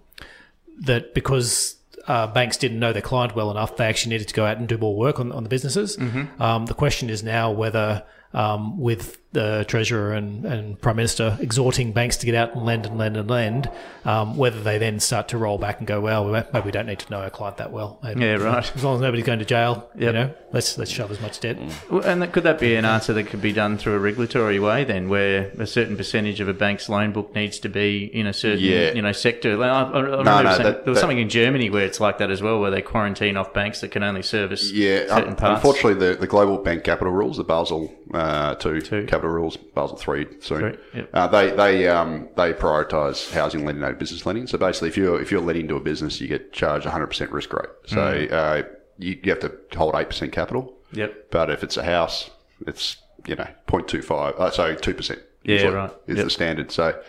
[0.82, 1.74] that because
[2.10, 4.66] uh, banks didn't know their client well enough, they actually needed to go out and
[4.68, 5.96] do more work on, on the businesses.
[6.40, 11.92] Um, the question is now whether, um, with the Treasurer and, and Prime Minister exhorting
[11.92, 13.70] banks to get out and lend and lend and lend,
[14.04, 16.86] um, whether they then start to roll back and go, well, we- maybe we don't
[16.86, 18.00] need to know our client that well.
[18.02, 18.68] Maybe- Yeah, right.
[18.76, 21.58] As long as nobody's going to jail, you know, let's let's shove as much debt.
[22.04, 24.82] And that, could that be an answer that could be done through a regulatory way
[24.82, 28.32] then, where a certain percentage of a bank's loan book needs to be in a
[28.32, 28.92] certain Yeah.
[28.94, 29.56] you know sector?
[29.56, 31.84] Like, I, I, I remember no, saying- that- there was that- something in Germany where
[31.84, 35.06] it's like that as well, where they quarantine off banks that can only service Yeah,
[35.06, 35.58] certain un- parts.
[35.64, 39.06] unfortunately, the, the global bank capital rules, the Basel uh, two, Two.
[39.06, 40.60] capital rules, Basel three soon.
[40.60, 41.10] Three, yep.
[41.14, 44.46] uh, they they um, they prioritise housing lending over business lending.
[44.46, 47.30] So basically, if you're if you're lending to a business, you get charged 100 percent
[47.32, 47.68] risk rate.
[47.86, 48.32] So Mm.
[48.32, 48.68] uh,
[48.98, 50.74] you, you have to hold eight percent capital.
[50.92, 51.30] Yep.
[51.30, 52.30] But if it's a house,
[52.66, 52.96] it's
[53.26, 54.38] you know 0.25.
[54.40, 55.20] Uh, so two percent.
[55.44, 55.90] Yeah, right.
[56.06, 56.24] Is Yep.
[56.24, 56.72] the standard.
[56.72, 57.00] So.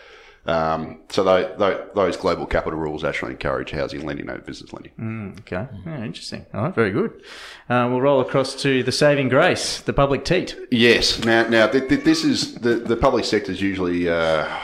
[0.45, 5.35] Um, so they, they, those global capital rules actually encourage housing lending over business lending.
[5.41, 6.45] Okay, yeah, interesting.
[6.53, 7.21] All right, very good.
[7.69, 10.55] Uh, we'll roll across to the saving grace, the public teat.
[10.71, 11.23] Yes.
[11.23, 14.05] Now, now th- th- this is the, the public sector is usually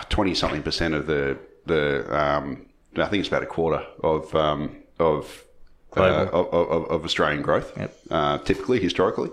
[0.10, 2.06] twenty something percent of the the.
[2.18, 5.46] Um, I think it's about a quarter of um, of,
[5.96, 7.72] uh, of, of of Australian growth.
[7.78, 7.98] Yep.
[8.10, 9.30] Uh, typically, historically,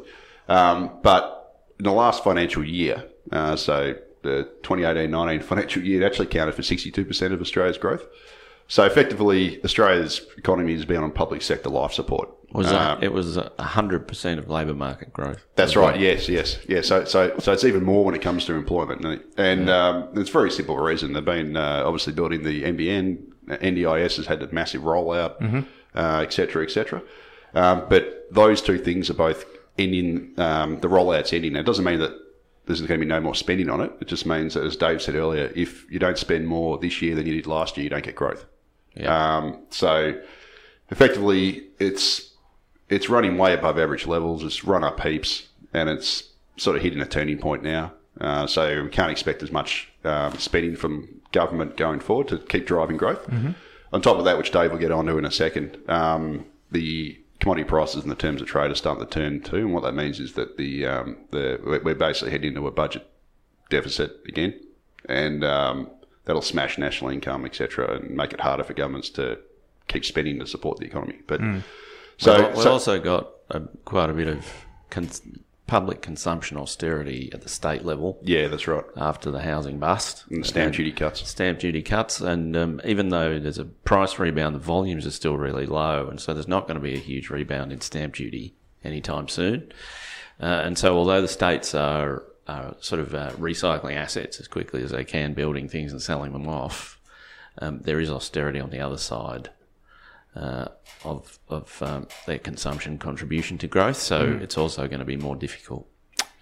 [0.49, 3.95] um, but in the last financial year, uh, so
[4.25, 8.05] the 2018-19 financial year, it actually counted for 62% of Australia's growth.
[8.67, 12.31] So effectively, Australia's economy has been on public sector life support.
[12.53, 15.45] Was Um, that, it was hundred percent of labour market growth.
[15.57, 15.99] That's right.
[15.99, 16.81] Yes, yes, yeah.
[16.83, 20.31] So, so, so it's even more when it comes to employment, and, and um, it's
[20.31, 21.13] a very simple reason.
[21.13, 26.31] They've been uh, obviously building the NBN, NDIS has had a massive rollout, uh, etc.
[26.31, 27.03] cetera, et cetera.
[27.55, 29.45] Um, but those two things are both
[29.77, 30.33] ending.
[30.39, 31.55] Um, the rollout's ending.
[31.55, 32.13] Now, it doesn't mean that
[32.67, 33.93] there's going to be no more spending on it.
[34.01, 37.15] It just means that, as Dave said earlier, if you don't spend more this year
[37.15, 38.47] than you did last year, you don't get growth.
[39.05, 40.19] Um, so
[40.91, 42.33] effectively, it's
[42.89, 44.45] it's running way above average levels.
[44.45, 47.93] It's run up heaps, and it's sort of hitting a turning point now.
[48.21, 52.67] Uh, so we can't expect as much um, spending from government going forward to keep
[52.67, 53.29] driving growth.
[53.93, 57.65] On top of that, which Dave will get onto in a second, um, the commodity
[57.69, 59.57] prices and the terms of trade are starting to turn too.
[59.57, 63.07] And what that means is that the um, the we're- basically heading into a budget
[63.71, 64.59] deficit again,
[65.09, 65.91] and um,
[66.25, 69.39] that'll smash national income, etc., and make it harder for governments to
[69.89, 71.19] keep spending to support the economy.
[71.27, 71.63] But so,
[72.19, 74.47] So we've so- also got uh, quite a bit of
[74.91, 75.23] cons-
[75.67, 78.85] public consumption austerity at the state level yeah, that's right.
[78.97, 80.25] after the housing bust.
[80.31, 81.27] And stamp duty cuts.
[81.29, 85.39] Stamp duty cuts, and um, even though there's a price rebound, the volumes are still
[85.39, 88.55] really low, and so there's not going to be a huge rebound in stamp duty
[88.83, 89.73] anytime soon.
[90.41, 94.83] Uh, and so, although the states are, are sort of uh, recycling assets as quickly
[94.83, 97.01] as they can, building things and selling them off,
[97.59, 99.49] um, there is austerity on the other side
[100.37, 100.69] uh,
[101.05, 103.97] of of um, their consumption contribution to growth.
[103.97, 105.87] So it's also going to be more difficult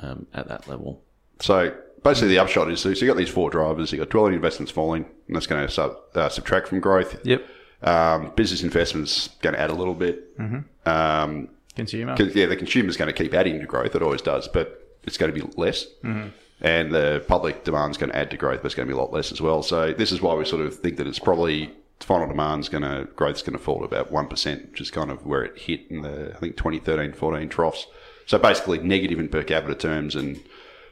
[0.01, 1.03] um, at that level.
[1.41, 3.93] So basically, the upshot is so you've got these four drivers.
[3.93, 7.19] You've got dwelling investments falling, and that's going to sub, uh, subtract from growth.
[7.25, 7.45] Yep.
[7.83, 10.39] Um, business investments going to add a little bit.
[10.39, 10.89] Mm-hmm.
[10.89, 12.17] Um, Consumer.
[12.17, 13.95] 'cause, yeah, the consumer's going to keep adding to growth.
[13.97, 15.87] It always does, but it's going to be less.
[16.05, 16.29] Mm-hmm.
[16.61, 19.01] And the public demand's going to add to growth, but it's going to be a
[19.01, 19.63] lot less as well.
[19.65, 21.73] So this is why we sort of think that it's probably
[22.05, 25.11] final demand's going to growth's going to fall to about one percent, which is kind
[25.11, 27.87] of where it hit in the I think 2013, 14 troughs.
[28.27, 30.43] So basically negative in per capita terms and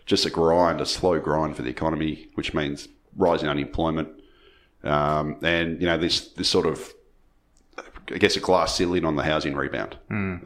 [0.06, 4.08] just a grind, a slow grind for the economy, which means rising unemployment.
[4.82, 6.92] Um, and you know this this sort of
[8.12, 9.96] I guess a glass ceiling on the housing rebound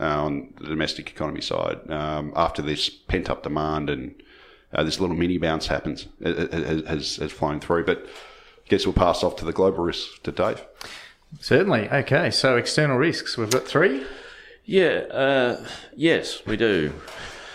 [0.00, 4.14] uh, on the domestic economy side um, after this pent up demand and
[4.72, 7.84] uh, this little mini bounce happens it, it, it has, has flown through.
[7.84, 8.06] But
[8.68, 10.62] guess we'll pass off to the global risks to Dave.
[11.40, 11.88] Certainly.
[11.90, 12.30] Okay.
[12.30, 13.36] So external risks.
[13.36, 14.04] We've got three.
[14.64, 16.92] Yeah, uh, yes, we do.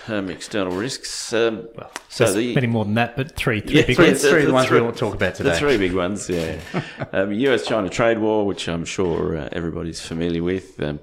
[0.08, 1.34] Um, external risks.
[1.34, 1.68] Um,
[2.08, 4.22] so the many more than that, but three, three Yeah, big three- ones.
[4.22, 5.50] Three of the the ones we three- want to talk about today.
[5.52, 6.60] the three big ones, yeah.
[7.14, 10.80] um, U.S.-China trade war, which I'm sure uh, everybody's familiar with.
[10.82, 11.00] Um,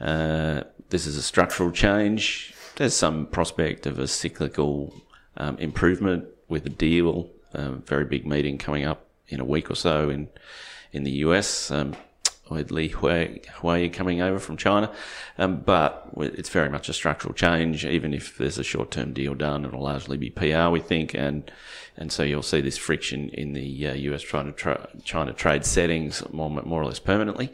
[0.00, 2.52] uh, this is a structural change.
[2.76, 4.92] There's some prospect of a cyclical
[5.36, 7.30] um, improvement with a deal.
[7.54, 10.28] Um, very big meeting coming up in a week or so in
[10.92, 11.70] in the US.
[11.70, 11.94] Um,
[12.48, 14.92] with Liu He coming over from China,
[15.38, 17.84] um, but it's very much a structural change.
[17.84, 21.50] Even if there's a short-term deal done, it'll largely be PR, we think, and
[21.96, 26.22] and so you'll see this friction in the uh, US China tra- China trade settings
[26.32, 27.52] more more or less permanently,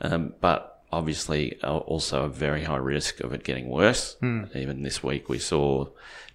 [0.00, 4.16] um, but obviously uh, also a very high risk of it getting worse.
[4.54, 5.86] Even this week, we saw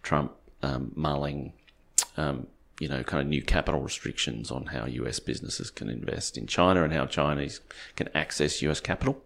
[0.04, 1.54] Trump um, mulling
[2.18, 2.48] um,
[2.80, 6.84] you know, kind of new capital restrictions on how US businesses can invest in China
[6.84, 7.62] and how Chinese
[7.96, 9.22] can access US capital.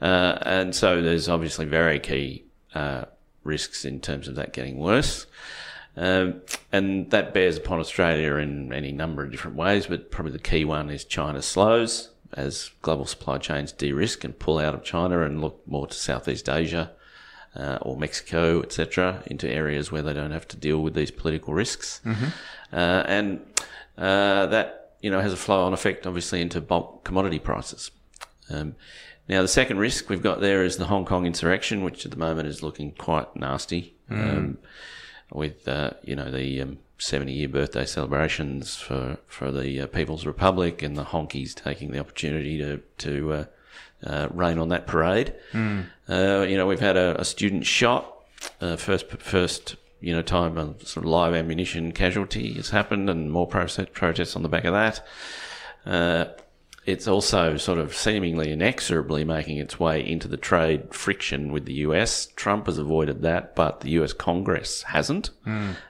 [0.00, 3.04] Uh, and so there's obviously very key uh,
[3.44, 5.26] risks in terms of that getting worse.
[5.96, 10.38] Um, and that bears upon Australia in any number of different ways, but probably the
[10.38, 15.22] key one is China slows as global supply chains de-risk and pull out of China
[15.22, 16.90] and look more to Southeast Asia
[17.56, 21.54] uh, or Mexico, etc., into areas where they don't have to deal with these political
[21.54, 22.00] risks,
[22.72, 23.40] uh, and
[23.98, 27.90] uh, that you know has a flow-on effect, obviously, into bulk commodity prices.
[28.50, 28.76] Um,
[29.28, 32.16] now, the second risk we've got there is the Hong Kong insurrection, which at the
[32.16, 34.58] moment is looking quite nasty, um,
[35.32, 40.82] with uh, you know the um, 70-year birthday celebrations for for the uh, People's Republic
[40.82, 43.44] and the honkies taking the opportunity to to uh,
[44.04, 45.34] uh, rain on that parade.
[46.08, 48.12] Uh, you know, we've had a, a student shot,
[48.60, 53.32] uh, first first you know time a sort of live ammunition casualty has happened, and
[53.32, 55.06] more protest, protests on the back of that.
[55.84, 56.26] Uh,
[56.84, 61.74] it's also sort of seemingly inexorably making its way into the trade friction with the
[61.74, 62.26] US.
[62.36, 65.30] Trump has avoided that, but the US Congress hasn't,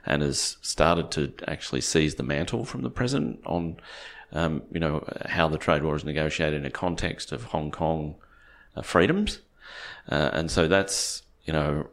[0.06, 3.76] and has started to actually seize the mantle from the president on,
[4.32, 8.16] um, you know, how the trade war is negotiated in a context of Hong Kong
[8.76, 9.40] uh, freedoms,
[10.10, 11.88] uh, and so that's you know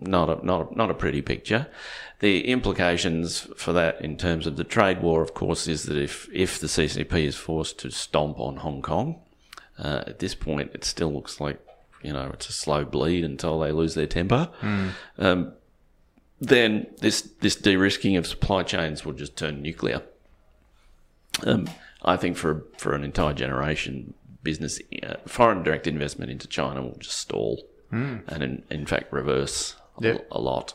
[0.00, 1.66] not a not a, not a pretty picture.
[2.20, 6.28] The implications for that in terms of the trade war, of course, is that if
[6.32, 9.20] if the CCP is forced to stomp on Hong Kong,
[9.78, 11.60] uh, at this point, it still looks like
[12.02, 14.48] you know it's a slow bleed until they lose their temper.
[15.18, 15.52] Um,
[16.40, 20.02] then this this de-risking of supply chains will just turn nuclear.
[21.44, 21.68] Um,
[22.02, 26.96] I think for for an entire generation, business uh, foreign direct investment into China will
[26.98, 30.28] just stall, and in, in fact reverse a, Yep.
[30.30, 30.74] a lot.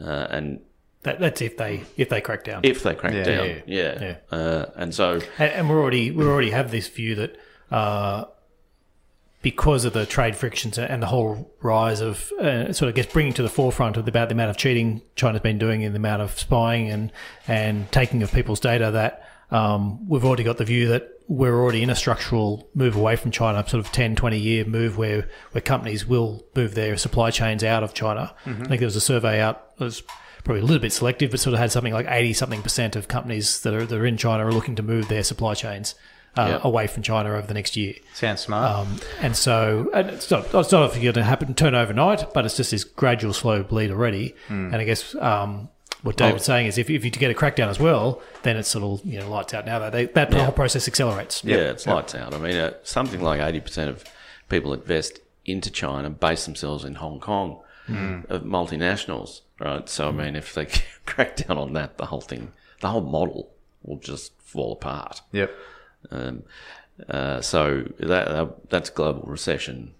[0.00, 0.60] Uh, and
[1.04, 2.60] That, that's if they if they crack down.
[2.64, 3.22] if they crack Yeah.
[3.24, 3.60] down, Yeah.
[3.66, 4.36] yeah, Yeah.
[4.38, 7.36] Uh, and so and, and we're already we already have this view that
[7.70, 8.24] uh,
[9.40, 13.32] because of the trade frictions and the whole rise of uh, sort of gets bringing
[13.32, 16.22] to the forefront of about the amount of cheating China's been doing and the amount
[16.22, 17.10] of spying and
[17.48, 19.21] and taking of people's data that
[19.52, 23.30] um, we've already got the view that we're already in a structural move away from
[23.30, 27.62] China, sort of 10, 20 year move where, where companies will move their supply chains
[27.62, 28.34] out of China.
[28.44, 30.02] I think there was a survey out, it was
[30.44, 33.08] probably a little bit selective, but sort of had something like 80 something percent of
[33.08, 35.94] companies that are, that are in China are looking to move their supply chains
[36.36, 36.60] uh, Yeah.
[36.68, 37.94] away from China over the next year.
[38.14, 38.70] Sounds smart.
[38.74, 42.56] Um, and so and it's not it's not going to happen turn overnight, but it's
[42.56, 44.34] just this gradual slow bleed already.
[44.48, 45.68] And I guess um,
[46.02, 48.84] what David's saying is if, if you get a crackdown as well, then it's sort
[48.84, 49.78] of you know lights out now.
[49.78, 51.44] That they, that whole process accelerates.
[51.44, 52.34] Yeah, it's lights out.
[52.34, 54.04] I mean, uh, something like 80% of
[54.48, 59.88] people invest into China base themselves in Hong Kong, of multinationals, right?
[59.88, 60.66] So, I mean, if they
[61.06, 63.50] crack down on that, the whole thing, the whole model
[63.82, 65.22] will just fall apart.
[65.32, 65.52] yep.
[66.10, 66.42] Um,
[67.08, 69.94] uh, so that, that that's global recession,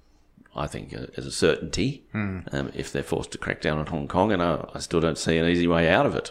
[0.55, 2.05] I think, uh, as a certainty
[2.53, 5.19] um, if they're forced to crack down on Hong Kong, and I, I still don't
[5.19, 6.31] see an easy way out of it.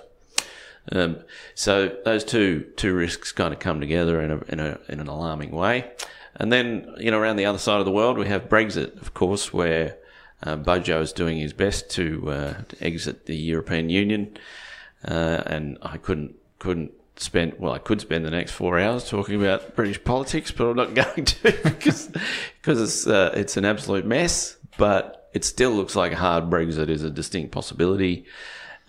[0.92, 1.18] Um,
[1.54, 5.08] so those two two risks kind of come together in a, in a in an
[5.08, 5.92] alarming way,
[6.36, 9.14] and then you know around the other side of the world we have Brexit, of
[9.14, 9.98] course, where
[10.44, 14.38] uh, Bojo is doing his best to, uh, to exit the European Union,
[15.08, 19.36] uh, and I couldn't couldn't spend well I could spend the next four hours talking
[19.42, 22.08] about British politics, but I'm not going to because
[22.62, 24.58] because it's uh, it's an absolute mess.
[24.78, 28.26] But it still looks like a hard Brexit is a distinct possibility.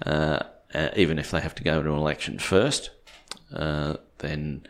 [0.05, 0.41] Uh,
[0.75, 2.91] uh, even if they have to go to an election first,
[3.55, 4.67] uh, then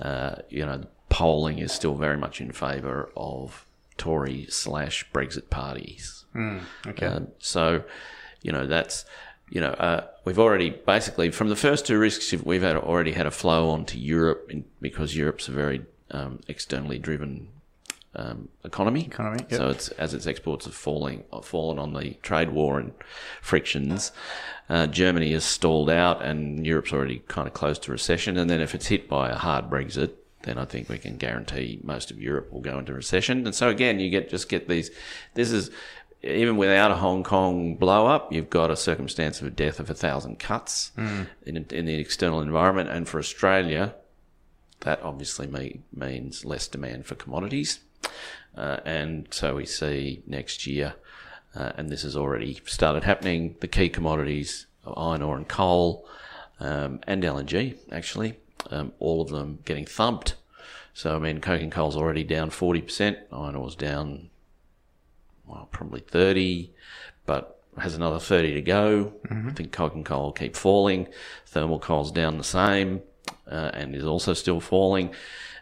[0.00, 3.64] uh, you know polling is still very much in favour of
[3.96, 6.24] Tory slash Brexit parties.
[6.86, 7.06] Okay.
[7.06, 7.82] Um, so,
[8.42, 9.04] you know, that's,
[9.50, 13.26] you know, uh, we've already basically from the first two risks, we've had already had
[13.26, 17.48] a flow on to Europe in, because Europe's a very um, externally driven
[18.14, 19.04] um, economy.
[19.04, 19.58] Economy, yep.
[19.58, 22.92] So it's as its exports have falling have fallen on the trade war and
[23.40, 24.12] frictions.
[24.68, 28.36] Uh, Germany has stalled out, and Europe's already kind of close to recession.
[28.36, 31.80] And then if it's hit by a hard Brexit, then I think we can guarantee
[31.82, 33.46] most of Europe will go into recession.
[33.46, 34.90] And so again, you get just get these.
[35.34, 35.70] This is
[36.22, 39.88] even without a Hong Kong blow up, you've got a circumstance of a death of
[39.88, 40.92] a thousand cuts
[41.46, 42.90] in, in the external environment.
[42.90, 43.94] And for Australia,
[44.80, 47.80] that obviously me, means less demand for commodities.
[48.56, 50.94] Uh, and so we see next year,
[51.54, 56.08] uh, and this has already started happening, the key commodities iron ore and coal
[56.60, 58.34] um, and LNG, actually,
[58.70, 60.34] um, all of them getting thumped.
[60.94, 64.30] So, I mean, coking coal's already down 40%, iron ore's down,
[65.48, 66.72] well, probably 30,
[67.26, 69.12] but has another 30 to go.
[69.48, 71.08] I think coking coal will keep falling.
[71.46, 73.02] Thermal coal's down the same
[73.50, 75.10] uh, and is also still falling.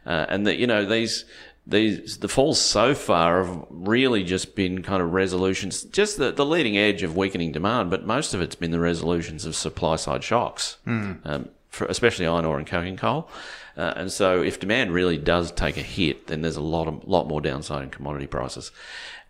[0.04, 1.24] Uh, and that, you know, these,
[1.66, 6.46] these, the falls so far have really just been kind of resolutions, just the, the
[6.46, 10.22] leading edge of weakening demand, but most of it's been the resolutions of supply side
[10.22, 13.28] shocks, um, for especially iron ore and coking coal.
[13.76, 17.06] Uh, and so if demand really does take a hit, then there's a lot of,
[17.06, 18.70] lot more downside in commodity prices.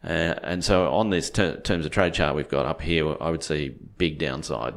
[0.06, 3.30] Uh, and so on this ter- terms of trade chart we've got up here, I
[3.30, 4.74] would see big downside,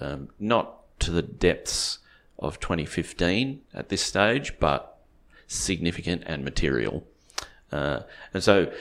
[0.00, 1.98] um, not to the depths
[2.38, 4.98] of 2015 at this stage, but
[5.48, 7.04] significant and material.
[7.72, 8.00] Uh,
[8.32, 8.72] and so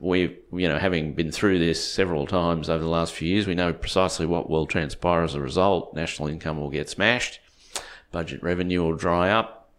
[0.00, 3.54] we, you know, having been through this several times over the last few years, we
[3.54, 5.94] know precisely what will transpire as a result.
[5.94, 7.38] National income will get smashed,
[8.10, 9.70] budget revenue will dry up,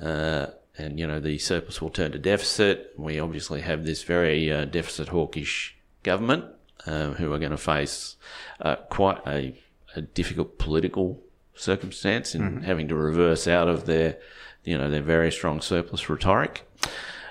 [0.00, 0.46] uh,
[0.80, 2.92] and you know the surplus will turn to deficit.
[2.96, 6.44] We obviously have this very uh, deficit hawkish government
[6.86, 8.16] um, who are going to face
[8.60, 9.58] uh, quite a,
[9.94, 11.20] a difficult political
[11.54, 14.16] circumstance in having to reverse out of their,
[14.64, 16.66] you know, their very strong surplus rhetoric,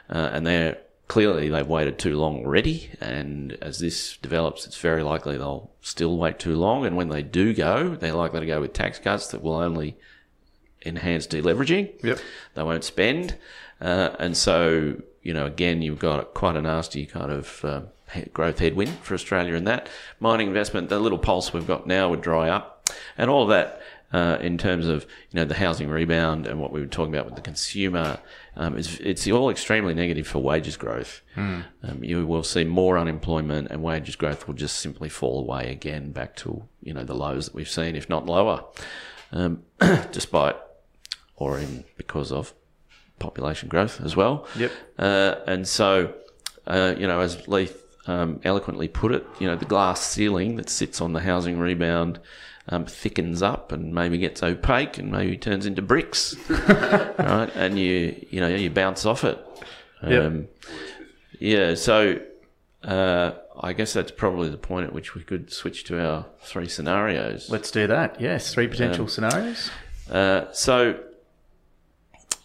[0.10, 0.78] uh, and they're
[1.08, 2.92] clearly they've waited too long already.
[3.02, 6.86] And as this develops, it's very likely they'll still wait too long.
[6.86, 9.98] And when they do go, they're likely to go with tax cuts that will only
[10.86, 12.04] enhance deleveraging.
[12.04, 12.20] Yep.
[12.56, 13.38] They won't spend.
[13.82, 17.82] Uh, and so you know, again, you've got quite a nasty kind of uh,
[18.34, 19.90] growth headwind for Australia in that.
[20.20, 22.90] Mining investment, the little pulse we've got now would dry up.
[23.18, 26.72] And all of that uh, in terms of, you know, the housing rebound and what
[26.72, 28.20] we were talking about with the consumer,
[28.56, 31.22] um, is, it's all extremely negative for wages growth.
[31.84, 36.12] Um, you will see more unemployment and wages growth will just simply fall away again
[36.12, 38.64] back to, you know, the lows that we've seen, if not lower,
[39.32, 39.64] um,
[40.12, 40.56] despite
[41.40, 42.54] or in because of
[43.18, 44.48] population growth as well.
[44.58, 44.72] Yep.
[44.98, 46.14] Uh, and so,
[46.68, 50.70] uh, you know, as Leith um, eloquently put it, you know, the glass ceiling that
[50.70, 52.20] sits on the housing rebound
[52.68, 57.50] um, thickens up and maybe gets opaque and maybe turns into bricks, right?
[57.56, 59.44] And you, you know, you bounce off it.
[60.08, 60.24] Yep.
[60.24, 60.48] Um,
[61.40, 61.76] Yeah.
[61.76, 62.20] So.
[62.82, 66.70] Uh, I guess that's probably the point at which we could switch to our three
[66.70, 67.50] scenarios.
[67.50, 68.22] Let's do that.
[68.22, 69.70] Yes, three potential scenarios.
[70.10, 70.98] Uh, so,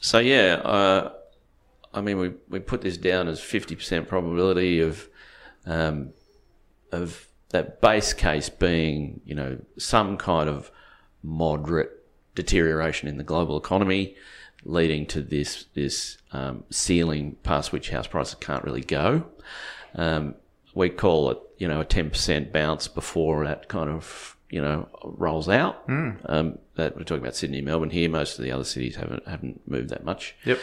[0.04, 1.12] so yeah, uh,
[1.94, 5.08] I mean, we, we put this down as fifty percent probability of
[5.64, 6.10] um,
[6.92, 10.70] of that base case being, you know, some kind of
[11.22, 14.14] moderate deterioration in the global economy,
[14.64, 19.24] leading to this this um, ceiling past which house prices can't really go.
[19.94, 20.34] Um,
[20.74, 24.88] we call it, you know, a ten percent bounce before that kind of, you know,
[25.02, 25.82] rolls out.
[26.26, 28.08] Um, that we're talking about Sydney, Melbourne here.
[28.08, 30.36] Most of the other cities haven't haven't moved that much.
[30.44, 30.60] Yep.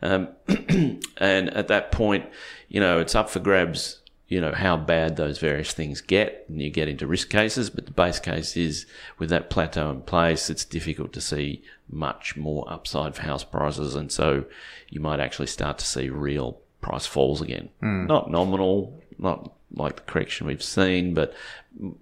[0.00, 0.28] Um,
[1.16, 2.24] and at that point,
[2.68, 6.44] you know, it's up for grabs, you know, how bad those various things get.
[6.48, 8.86] And you get into risk cases, but the base case is
[9.18, 13.96] with that plateau in place, it's difficult to see much more upside for house prices.
[13.96, 14.44] And so
[14.88, 17.70] you might actually start to see real price falls again.
[18.06, 21.34] Not nominal, not like the correction we've seen, but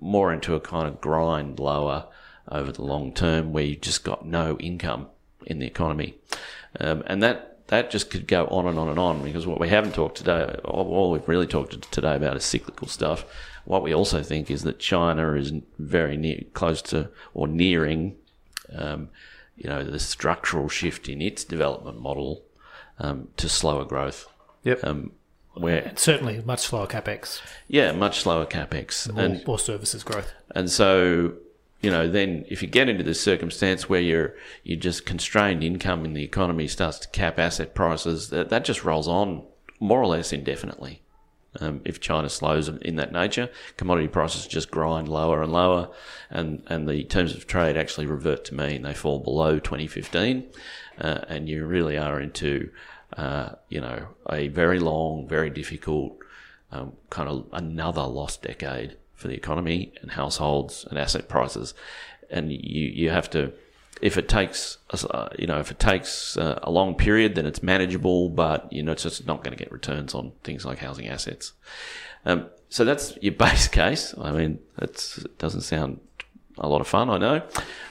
[0.00, 2.06] more into a kind of grind lower
[2.48, 5.08] over the long term where you've just got no income
[5.46, 6.14] in the economy.
[6.78, 9.68] Um, and that, that just could go on and on and on because what we
[9.68, 13.24] haven't talked today, all we've really talked today about is cyclical stuff.
[13.64, 18.16] What we also think is that China is very near, close to or nearing,
[18.74, 19.10] um,
[19.56, 22.42] you know, the structural shift in its development model
[22.98, 24.26] um, to slower growth.
[24.64, 24.84] Yep.
[24.84, 25.12] Um,
[25.54, 30.32] where Certainly, much slower capex, yeah, much slower capex, more, and more services growth.
[30.54, 31.34] and so,
[31.82, 36.04] you know, then if you get into this circumstance where you're you're just constrained income
[36.04, 39.44] in the economy starts to cap asset prices, that that just rolls on
[39.80, 41.02] more or less indefinitely.
[41.58, 45.88] Um, if China slows in that nature, commodity prices just grind lower and lower,
[46.30, 48.82] and, and the terms of trade actually revert to mean.
[48.82, 50.44] They fall below 2015,
[51.00, 52.70] uh, and you really are into,
[53.16, 56.16] uh, you know, a very long, very difficult,
[56.72, 61.74] um, kind of another lost decade for the economy and households and asset prices.
[62.30, 63.52] And you, you have to,
[64.00, 67.62] if it takes, uh, you know, if it takes uh, a long period, then it's
[67.62, 71.08] manageable, but, you know, it's just not going to get returns on things like housing
[71.08, 71.52] assets.
[72.24, 74.14] Um, so that's your base case.
[74.20, 76.00] I mean, it doesn't sound
[76.58, 77.42] a lot of fun, I know.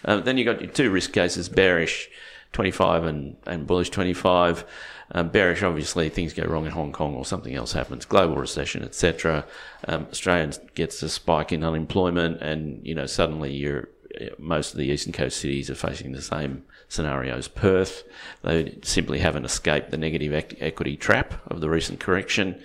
[0.06, 2.10] Uh, then you've got your two risk cases, bearish
[2.54, 4.66] 25 and, and bullish 25.
[5.12, 8.84] Um, bearish, obviously, things go wrong in Hong Kong or something else happens, global recession,
[8.84, 9.46] etc.
[9.88, 13.90] Um, Australia gets a spike in unemployment, and you know suddenly you're
[14.38, 18.04] most of the eastern coast cities are facing the same scenario as Perth.
[18.42, 22.62] They simply haven't escaped the negative equity trap of the recent correction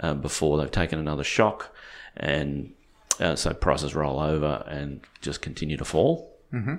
[0.00, 1.74] um, before they've taken another shock,
[2.16, 2.72] and
[3.20, 6.32] uh, so prices roll over and just continue to fall.
[6.52, 6.76] Mm-hmm.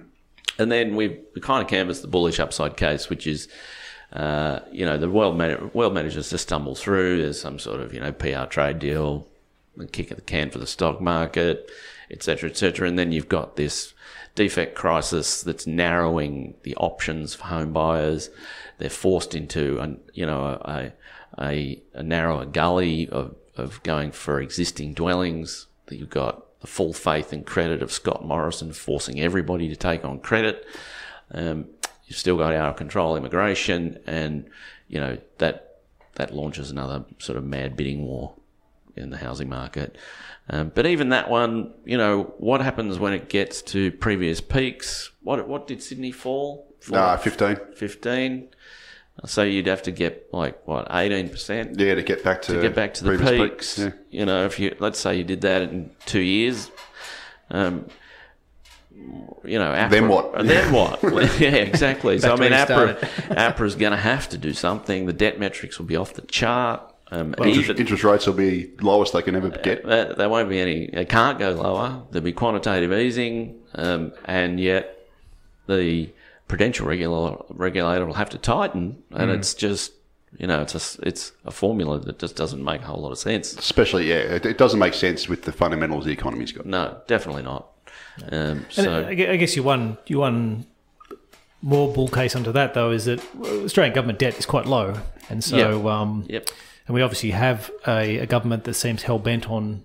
[0.57, 3.47] And then we we kind of canvassed the bullish upside case, which is.
[4.11, 7.21] Uh, you know, the world, man- world managers just stumble through.
[7.21, 9.27] There's some sort of, you know, PR trade deal,
[9.79, 11.69] a kick at the can for the stock market,
[12.09, 12.87] et cetera, et cetera.
[12.87, 13.93] And then you've got this
[14.35, 18.29] defect crisis that's narrowing the options for home buyers.
[18.79, 20.91] They're forced into, a, you know, a,
[21.39, 25.67] a, a narrower gully of, of going for existing dwellings.
[25.89, 30.19] You've got the full faith and credit of Scott Morrison forcing everybody to take on
[30.19, 30.65] credit.
[31.31, 31.67] Um,
[32.09, 34.49] you've still got out of control immigration, and
[34.89, 35.77] you know that
[36.15, 38.33] that launches another sort of mad bidding war
[38.97, 39.95] in the housing market.
[40.49, 45.11] Um, but even that one, you know, what happens when it gets to previous peaks?
[45.21, 46.67] What what did Sydney fall?
[46.89, 47.57] No, 15.
[47.75, 48.49] fifteen.
[49.25, 52.61] So you'd have to get like what eighteen percent Yeah, to get back to, to
[52.61, 53.79] get back to the previous peaks.
[53.79, 53.91] Yeah.
[54.09, 56.71] You know, if you let's say you did that in two years,
[57.51, 57.87] um,
[59.43, 60.33] you know, APRA, Then what?
[60.45, 61.01] Then what?
[61.39, 62.19] yeah, exactly.
[62.19, 63.37] so I mean, where you APRA, started.
[63.37, 65.05] APRA's going to have to do something.
[65.05, 66.81] The debt metrics will be off the chart.
[67.11, 69.83] Um, Interest, even, interest rates will be lowest they can ever get.
[69.83, 70.83] there, there won't be any.
[70.85, 72.03] It can't go lower.
[72.11, 74.95] There'll be quantitative easing, um, and yet
[75.67, 76.11] the
[76.47, 79.93] prudential regulator, regulator will have to tighten, and it's just
[80.37, 83.11] You know, it's a, s- it's a formula that just doesn't make a whole lot
[83.11, 83.53] of sense.
[83.57, 86.67] Especially, yeah, it, it doesn't make sense with the fundamentals the economy's got.
[86.67, 87.69] No, definitely not.
[88.31, 89.97] Um, so I guess you won.
[90.07, 90.65] you one
[91.61, 94.95] more bull case under that though is that Australian government debt is quite low,
[95.29, 95.85] and so Yep.
[95.85, 96.49] um, Yep.
[96.87, 99.83] and we obviously have a, a government that seems hell bent on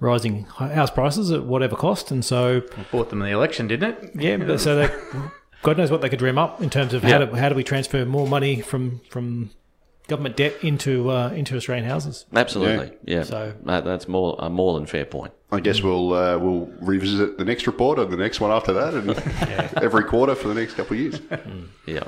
[0.00, 4.10] rising house prices at whatever cost, and so Bought them in the election, didn't it?
[4.16, 4.90] yeah, but so they,
[5.62, 7.62] God knows what they could dream up in terms of how do how do we
[7.64, 9.50] transfer more money from from
[10.08, 12.26] government debt into uh, into Australian houses.
[12.34, 13.22] Absolutely, yeah.
[13.22, 15.32] So- that, that's more a more than fair point.
[15.52, 18.94] I guess we'll uh, we'll revisit the next report and the next one after that,
[18.94, 19.10] and
[19.82, 21.20] every quarter for the next couple of years.
[21.86, 22.02] Yeah,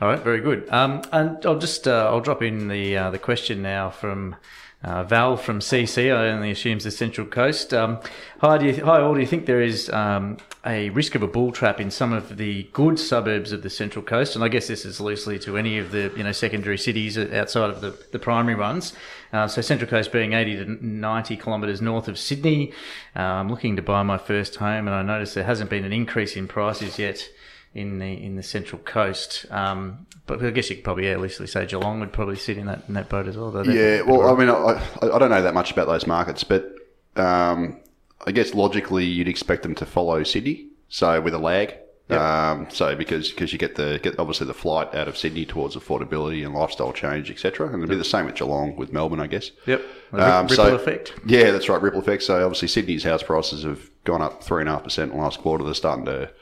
[0.00, 0.68] All right, very good.
[0.70, 4.34] Um, and I'll just uh, I'll drop in the uh, the question now from
[4.82, 6.14] uh, Val from CC.
[6.14, 7.74] I only assumes the Central Coast.
[7.74, 7.98] Um,
[8.40, 9.14] hi, do you, hi, all.
[9.14, 12.38] Do you think there is um, a risk of a bull trap in some of
[12.38, 14.34] the good suburbs of the Central Coast?
[14.34, 17.68] And I guess this is loosely to any of the you know secondary cities outside
[17.68, 18.94] of the, the primary ones.
[19.32, 22.72] Uh, so Central Coast being 80 to 90 kilometres north of Sydney.
[23.14, 25.92] Uh, I'm looking to buy my first home, and I notice there hasn't been an
[25.92, 27.28] increase in prices yet
[27.74, 29.46] in the in the central coast.
[29.50, 32.66] Um, but I guess you could probably yeah, loosely say Geelong would probably sit in
[32.66, 33.50] that in that boat as well.
[33.50, 36.74] though Yeah, well, I mean, I, I don't know that much about those markets, but
[37.16, 37.80] um,
[38.26, 41.74] I guess logically you'd expect them to follow Sydney, so with a lag.
[42.10, 45.76] Um, so because because you get the get obviously the flight out of Sydney towards
[45.76, 47.68] affordability and lifestyle change, etc.
[47.68, 49.52] And it'll be the same with Geelong with Melbourne, I guess.
[49.66, 49.82] Yep.
[50.12, 51.14] Um, ripple so- effect.
[51.24, 51.80] Yeah, that's right.
[51.80, 52.24] Ripple effect.
[52.24, 55.22] So obviously Sydney's house prices have gone up three and a half percent in the
[55.22, 55.62] last quarter.
[55.62, 56.32] They're starting to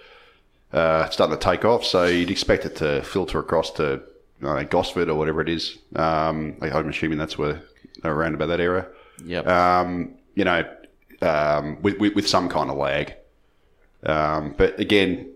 [0.72, 1.84] uh, starting to take off.
[1.84, 4.02] So you'd expect it to filter across to
[4.40, 5.78] know, Gosford or whatever it is.
[5.96, 7.62] Um, I'm assuming that's where
[8.04, 8.86] around about that area.
[9.24, 9.46] yep.
[9.46, 10.62] Um, you know,
[11.22, 13.14] um, with, with with some kind of lag.
[14.04, 15.28] Um, but again,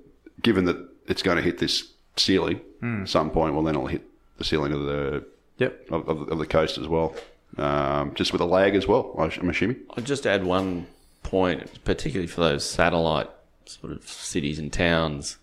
[0.42, 0.76] given that
[1.08, 4.02] it's going to hit this ceiling at some point, well, then it'll hit
[4.38, 5.24] the ceiling of the
[5.58, 5.90] Yep.
[5.90, 7.14] of, of, of the coast as well.
[7.58, 9.76] Um, just with a lag as well, I'm assuming.
[9.90, 10.86] I'll just add one
[11.22, 13.28] point, particularly for those satellite
[13.68, 15.38] sort of cities and towns.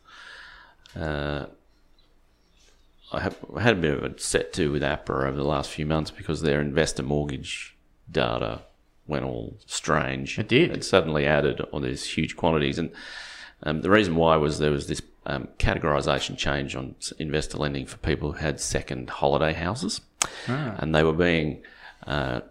[0.95, 1.45] Uh,
[3.11, 5.71] I have I had a bit of a set to with APRA over the last
[5.71, 7.75] few months because their investor mortgage
[8.11, 8.61] data
[9.07, 10.37] went all strange.
[10.37, 10.71] It did.
[10.71, 12.91] It suddenly added all these huge quantities, and
[13.63, 17.97] um, the reason why was there was this um, categorisation change on investor lending for
[17.97, 20.01] people who had second holiday houses,
[20.79, 21.63] and they were being
[22.05, 22.41] uh,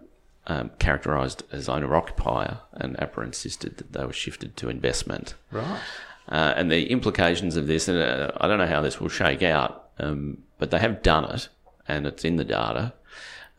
[0.49, 5.35] um, characterised as owner occupier, and APRA insisted that they were shifted to investment.
[5.51, 5.79] Right.
[6.27, 9.43] Uh, and the implications of this, and uh, I don't know how this will shake
[9.43, 11.49] out, um, but they have done it,
[11.87, 12.93] and it's in the data,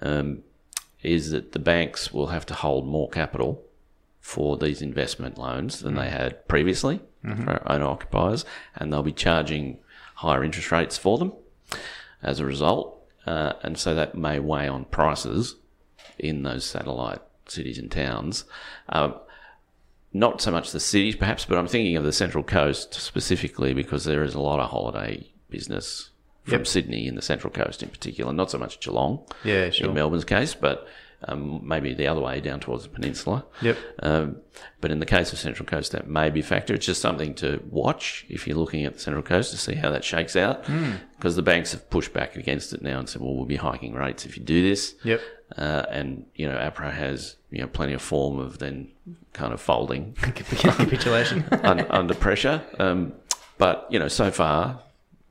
[0.02, 0.42] um,
[1.02, 3.62] is that the banks will have to hold more capital
[4.20, 8.44] for these investment loans than they had previously for owner occupiers,
[8.76, 9.78] and they'll be charging
[10.16, 11.32] higher interest rates for them
[12.22, 12.96] as a result.
[13.26, 15.56] Uh, and so that may weigh on prices
[16.20, 18.44] in those satellite cities and towns.
[18.88, 19.14] Um,
[20.12, 24.04] not so much the cities, perhaps, but I'm thinking of the Central Coast specifically because
[24.04, 26.10] there is a lot of holiday business
[26.44, 26.66] from Yep.
[26.66, 28.32] Sydney in the Central Coast in particular.
[28.32, 29.88] Not so much Geelong, Yeah, sure.
[29.88, 30.86] in Melbourne's case, but
[31.24, 33.44] um, maybe the other way down towards the peninsula.
[33.60, 33.76] Yep.
[34.02, 34.36] Um,
[34.80, 36.74] but in the case of Central Coast, that may be a factor.
[36.74, 39.90] It's just something to watch if you're looking at the Central Coast to see how
[39.90, 40.66] that shakes out.
[40.66, 40.92] Hmm.
[41.16, 43.92] Because the banks have pushed back against it now and said, well, we'll be hiking
[43.92, 44.94] rates if you do this.
[45.04, 45.20] Yep.
[45.56, 48.88] Uh, and, you know, APRA has, you know, plenty of form of then
[49.34, 51.44] kind of folding Capitulation.
[51.52, 52.62] un, under pressure.
[52.78, 53.12] Um,
[53.58, 54.80] but, you know, so far,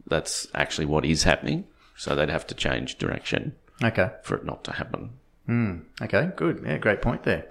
[0.06, 1.66] that's actually what is happening.
[1.96, 4.12] So they'd have to change direction okay.
[4.24, 5.12] for it not to happen.
[6.02, 6.64] Okay, good.
[6.66, 7.48] Yeah, great point there.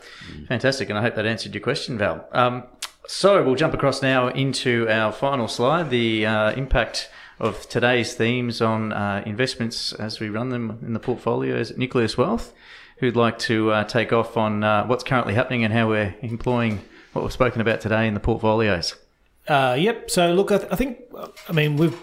[0.49, 0.89] Fantastic.
[0.89, 2.29] And I hope that answered your question, Val.
[2.33, 2.65] Um,
[3.07, 8.61] so we'll jump across now into our final slide the uh, impact of today's themes
[8.61, 12.53] on uh, investments as we run them in the portfolios at Nucleus Wealth.
[12.99, 16.81] Who'd like to uh, take off on uh, what's currently happening and how we're employing
[17.13, 18.97] what we've spoken about today in the portfolios?
[19.47, 20.11] Uh, yep.
[20.11, 20.99] So look, I, th- I think,
[21.49, 21.97] I mean, we've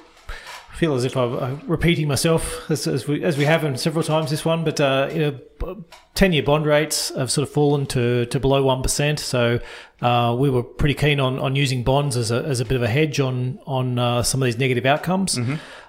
[0.76, 3.78] I feel as if I'm uh, repeating myself as, as we as we have in
[3.78, 7.54] several times this one, but uh, you know, ten year bond rates have sort of
[7.54, 9.22] fallen to, to below one percent.
[9.22, 9.62] So
[10.02, 12.84] uh, we were pretty keen on, on using bonds as a, as a bit of
[12.84, 15.40] a hedge on on uh, some of these negative outcomes.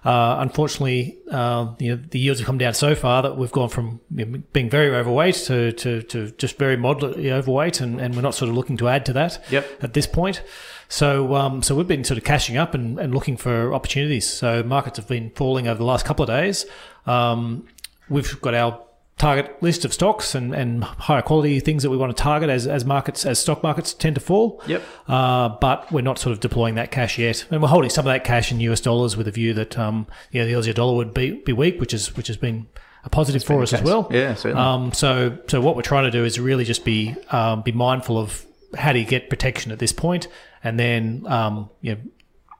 [0.04, 3.68] Uh, unfortunately, uh, you know, the yields have come down so far that we've gone
[3.68, 8.14] from you know, being very overweight to, to, to just very moderately overweight, and, and
[8.14, 9.82] we're not sort of looking to add to that Yep.
[9.82, 10.44] at this point.
[10.88, 14.28] So, um, so we've been sort of cashing up and, and looking for opportunities.
[14.28, 16.64] So markets have been falling over the last couple of days.
[17.06, 17.66] Um,
[18.08, 18.80] we've got our
[19.18, 22.66] target list of stocks and, and higher quality things that we want to target as,
[22.66, 24.62] as markets as stock markets tend to fall.
[24.66, 24.82] Yep.
[25.08, 28.12] Uh, but we're not sort of deploying that cash yet, and we're holding some of
[28.12, 30.94] that cash in US dollars with a view that um, you know, the Aussie dollar
[30.96, 32.66] would be, be weak, which is which has been
[33.04, 34.08] a positive for us as well.
[34.10, 34.62] Yeah, certainly.
[34.62, 38.18] Um, so, so what we're trying to do is really just be um, be mindful
[38.18, 38.44] of
[38.76, 40.28] how do you get protection at this point?
[40.66, 42.00] and then um, you know,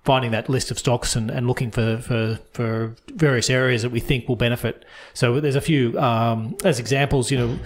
[0.04, 3.98] finding that list of stocks and, and looking for, for for various areas that we
[3.98, 4.84] think will benefit.
[5.12, 7.32] So there's a few um, as examples.
[7.32, 7.58] You know,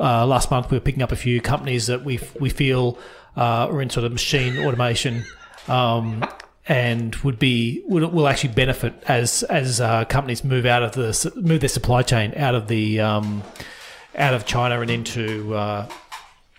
[0.00, 2.98] uh, last month we were picking up a few companies that we we feel
[3.36, 5.24] uh, are in sort of machine automation.
[5.68, 6.24] Um,
[6.66, 11.32] and would be would will actually benefit as as uh, companies move out of the
[11.36, 13.42] move their supply chain out of the um,
[14.16, 15.86] out of China and into uh,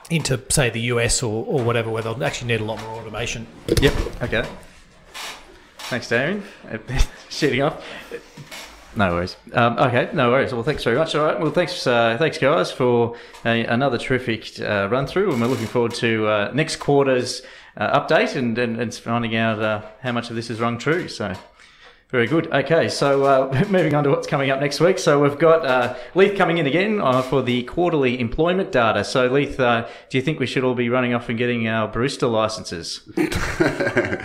[0.10, 3.48] into say the US or, or whatever where they'll actually need a lot more automation.
[3.82, 3.94] Yep.
[4.24, 4.48] Okay.
[5.78, 6.44] Thanks, Damien.
[7.30, 7.84] Shooting off.
[8.96, 9.36] No worries.
[9.54, 10.54] Um, okay, no worries.
[10.54, 11.16] Well, thanks very much.
[11.16, 11.40] All right.
[11.40, 15.68] Well, thanks, uh, thanks, guys, for a, another terrific uh, run through, and we're looking
[15.68, 17.42] forward to uh, next quarter's
[17.76, 21.10] uh, update and, and, and finding out uh, how much of this is rung true.
[21.10, 21.36] So.
[22.10, 22.52] Very good.
[22.54, 25.00] Okay, so uh, moving on to what's coming up next week.
[25.00, 29.04] So we've got uh, Leith coming in again uh, for the quarterly employment data.
[29.04, 31.92] So Leith, uh, do you think we should all be running off and getting our
[31.92, 33.02] barista licenses?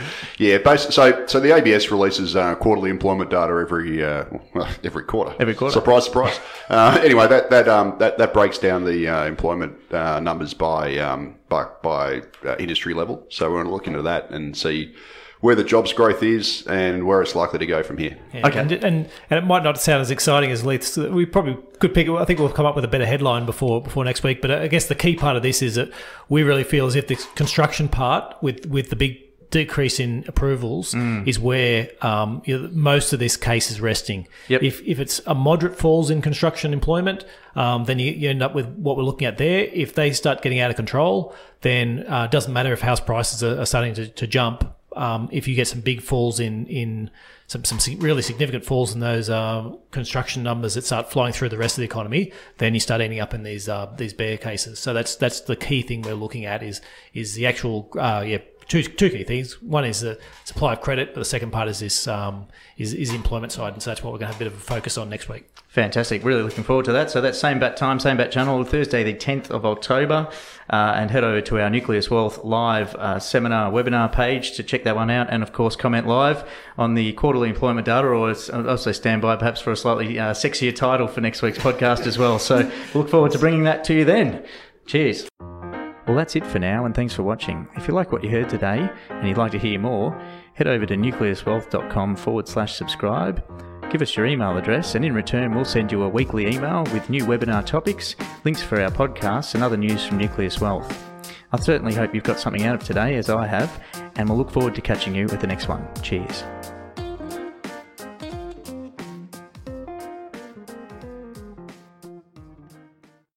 [0.41, 4.25] Yeah, so so the ABS releases uh, quarterly employment data every uh,
[4.85, 5.35] every quarter.
[5.39, 5.75] Every quarter.
[5.75, 6.41] Surprise, surprise.
[6.71, 10.97] uh, anyway, that that um, that that breaks down the uh, employment uh, numbers by
[10.97, 13.27] um, by by uh, industry level.
[13.29, 14.95] So we're going to look into that and see
[15.41, 18.17] where the jobs growth is and where it's likely to go from here.
[18.35, 18.59] Yeah, Okay.
[18.59, 20.97] and, and and it might not sound as exciting as Leith's.
[20.97, 22.09] We probably could pick.
[22.09, 24.43] I think we'll come up with a better headline before before next week.
[24.43, 25.91] But I guess the key part of this is that
[26.29, 29.19] we really feel as if the construction part with with the big
[29.51, 30.95] decrease in approvals
[31.27, 34.29] is where um, you know, most of this case is resting.
[34.49, 34.63] Yep.
[34.63, 37.25] If if it's a moderate falls in construction employment,
[37.57, 39.65] um, then you, you end up with what we're looking at there.
[39.73, 43.43] If they start getting out of control, then uh, it doesn't matter if house prices
[43.43, 47.11] are, are starting to, to jump um, if you get some big falls in in
[47.47, 51.59] some some really significant falls in those uh, construction numbers that start flowing through the
[51.59, 54.79] rest of the economy, then you start ending up in these uh, these bear cases.
[54.79, 56.81] So that's that's the key thing we're looking at is
[57.15, 58.39] is the actual uh, yeah
[58.71, 59.61] two two key things.
[59.61, 62.47] One is the supply of credit, but the second part is this um,
[62.79, 64.47] is is the employment side, and so that's what we're going to have a bit
[64.47, 65.45] of a focus on next week.
[65.69, 66.25] Fantastic.
[66.25, 67.13] Really looking forward to that.
[67.13, 70.29] So that's same bat time, same bat channel, Thursday the 10th of October.
[70.69, 74.83] Uh, and head over to our Nucleus Wealth live uh, seminar webinar page to check
[74.85, 75.29] that one out.
[75.31, 79.61] And of course, comment live on the quarterly employment data or also stand by perhaps
[79.61, 82.39] for a slightly uh, sexier title for next week's podcast as well.
[82.41, 84.45] So look forward to bringing that to you then.
[84.87, 85.29] Cheers.
[86.11, 87.69] Well, that's it for now, and thanks for watching.
[87.77, 90.21] If you like what you heard today and you'd like to hear more,
[90.55, 93.45] head over to nucleuswealth.com forward slash subscribe.
[93.93, 97.11] Give us your email address, and in return, we'll send you a weekly email with
[97.11, 101.01] new webinar topics, links for our podcasts, and other news from Nucleus Wealth.
[101.53, 103.81] I certainly hope you've got something out of today, as I have,
[104.17, 105.87] and we'll look forward to catching you at the next one.
[106.03, 106.43] Cheers.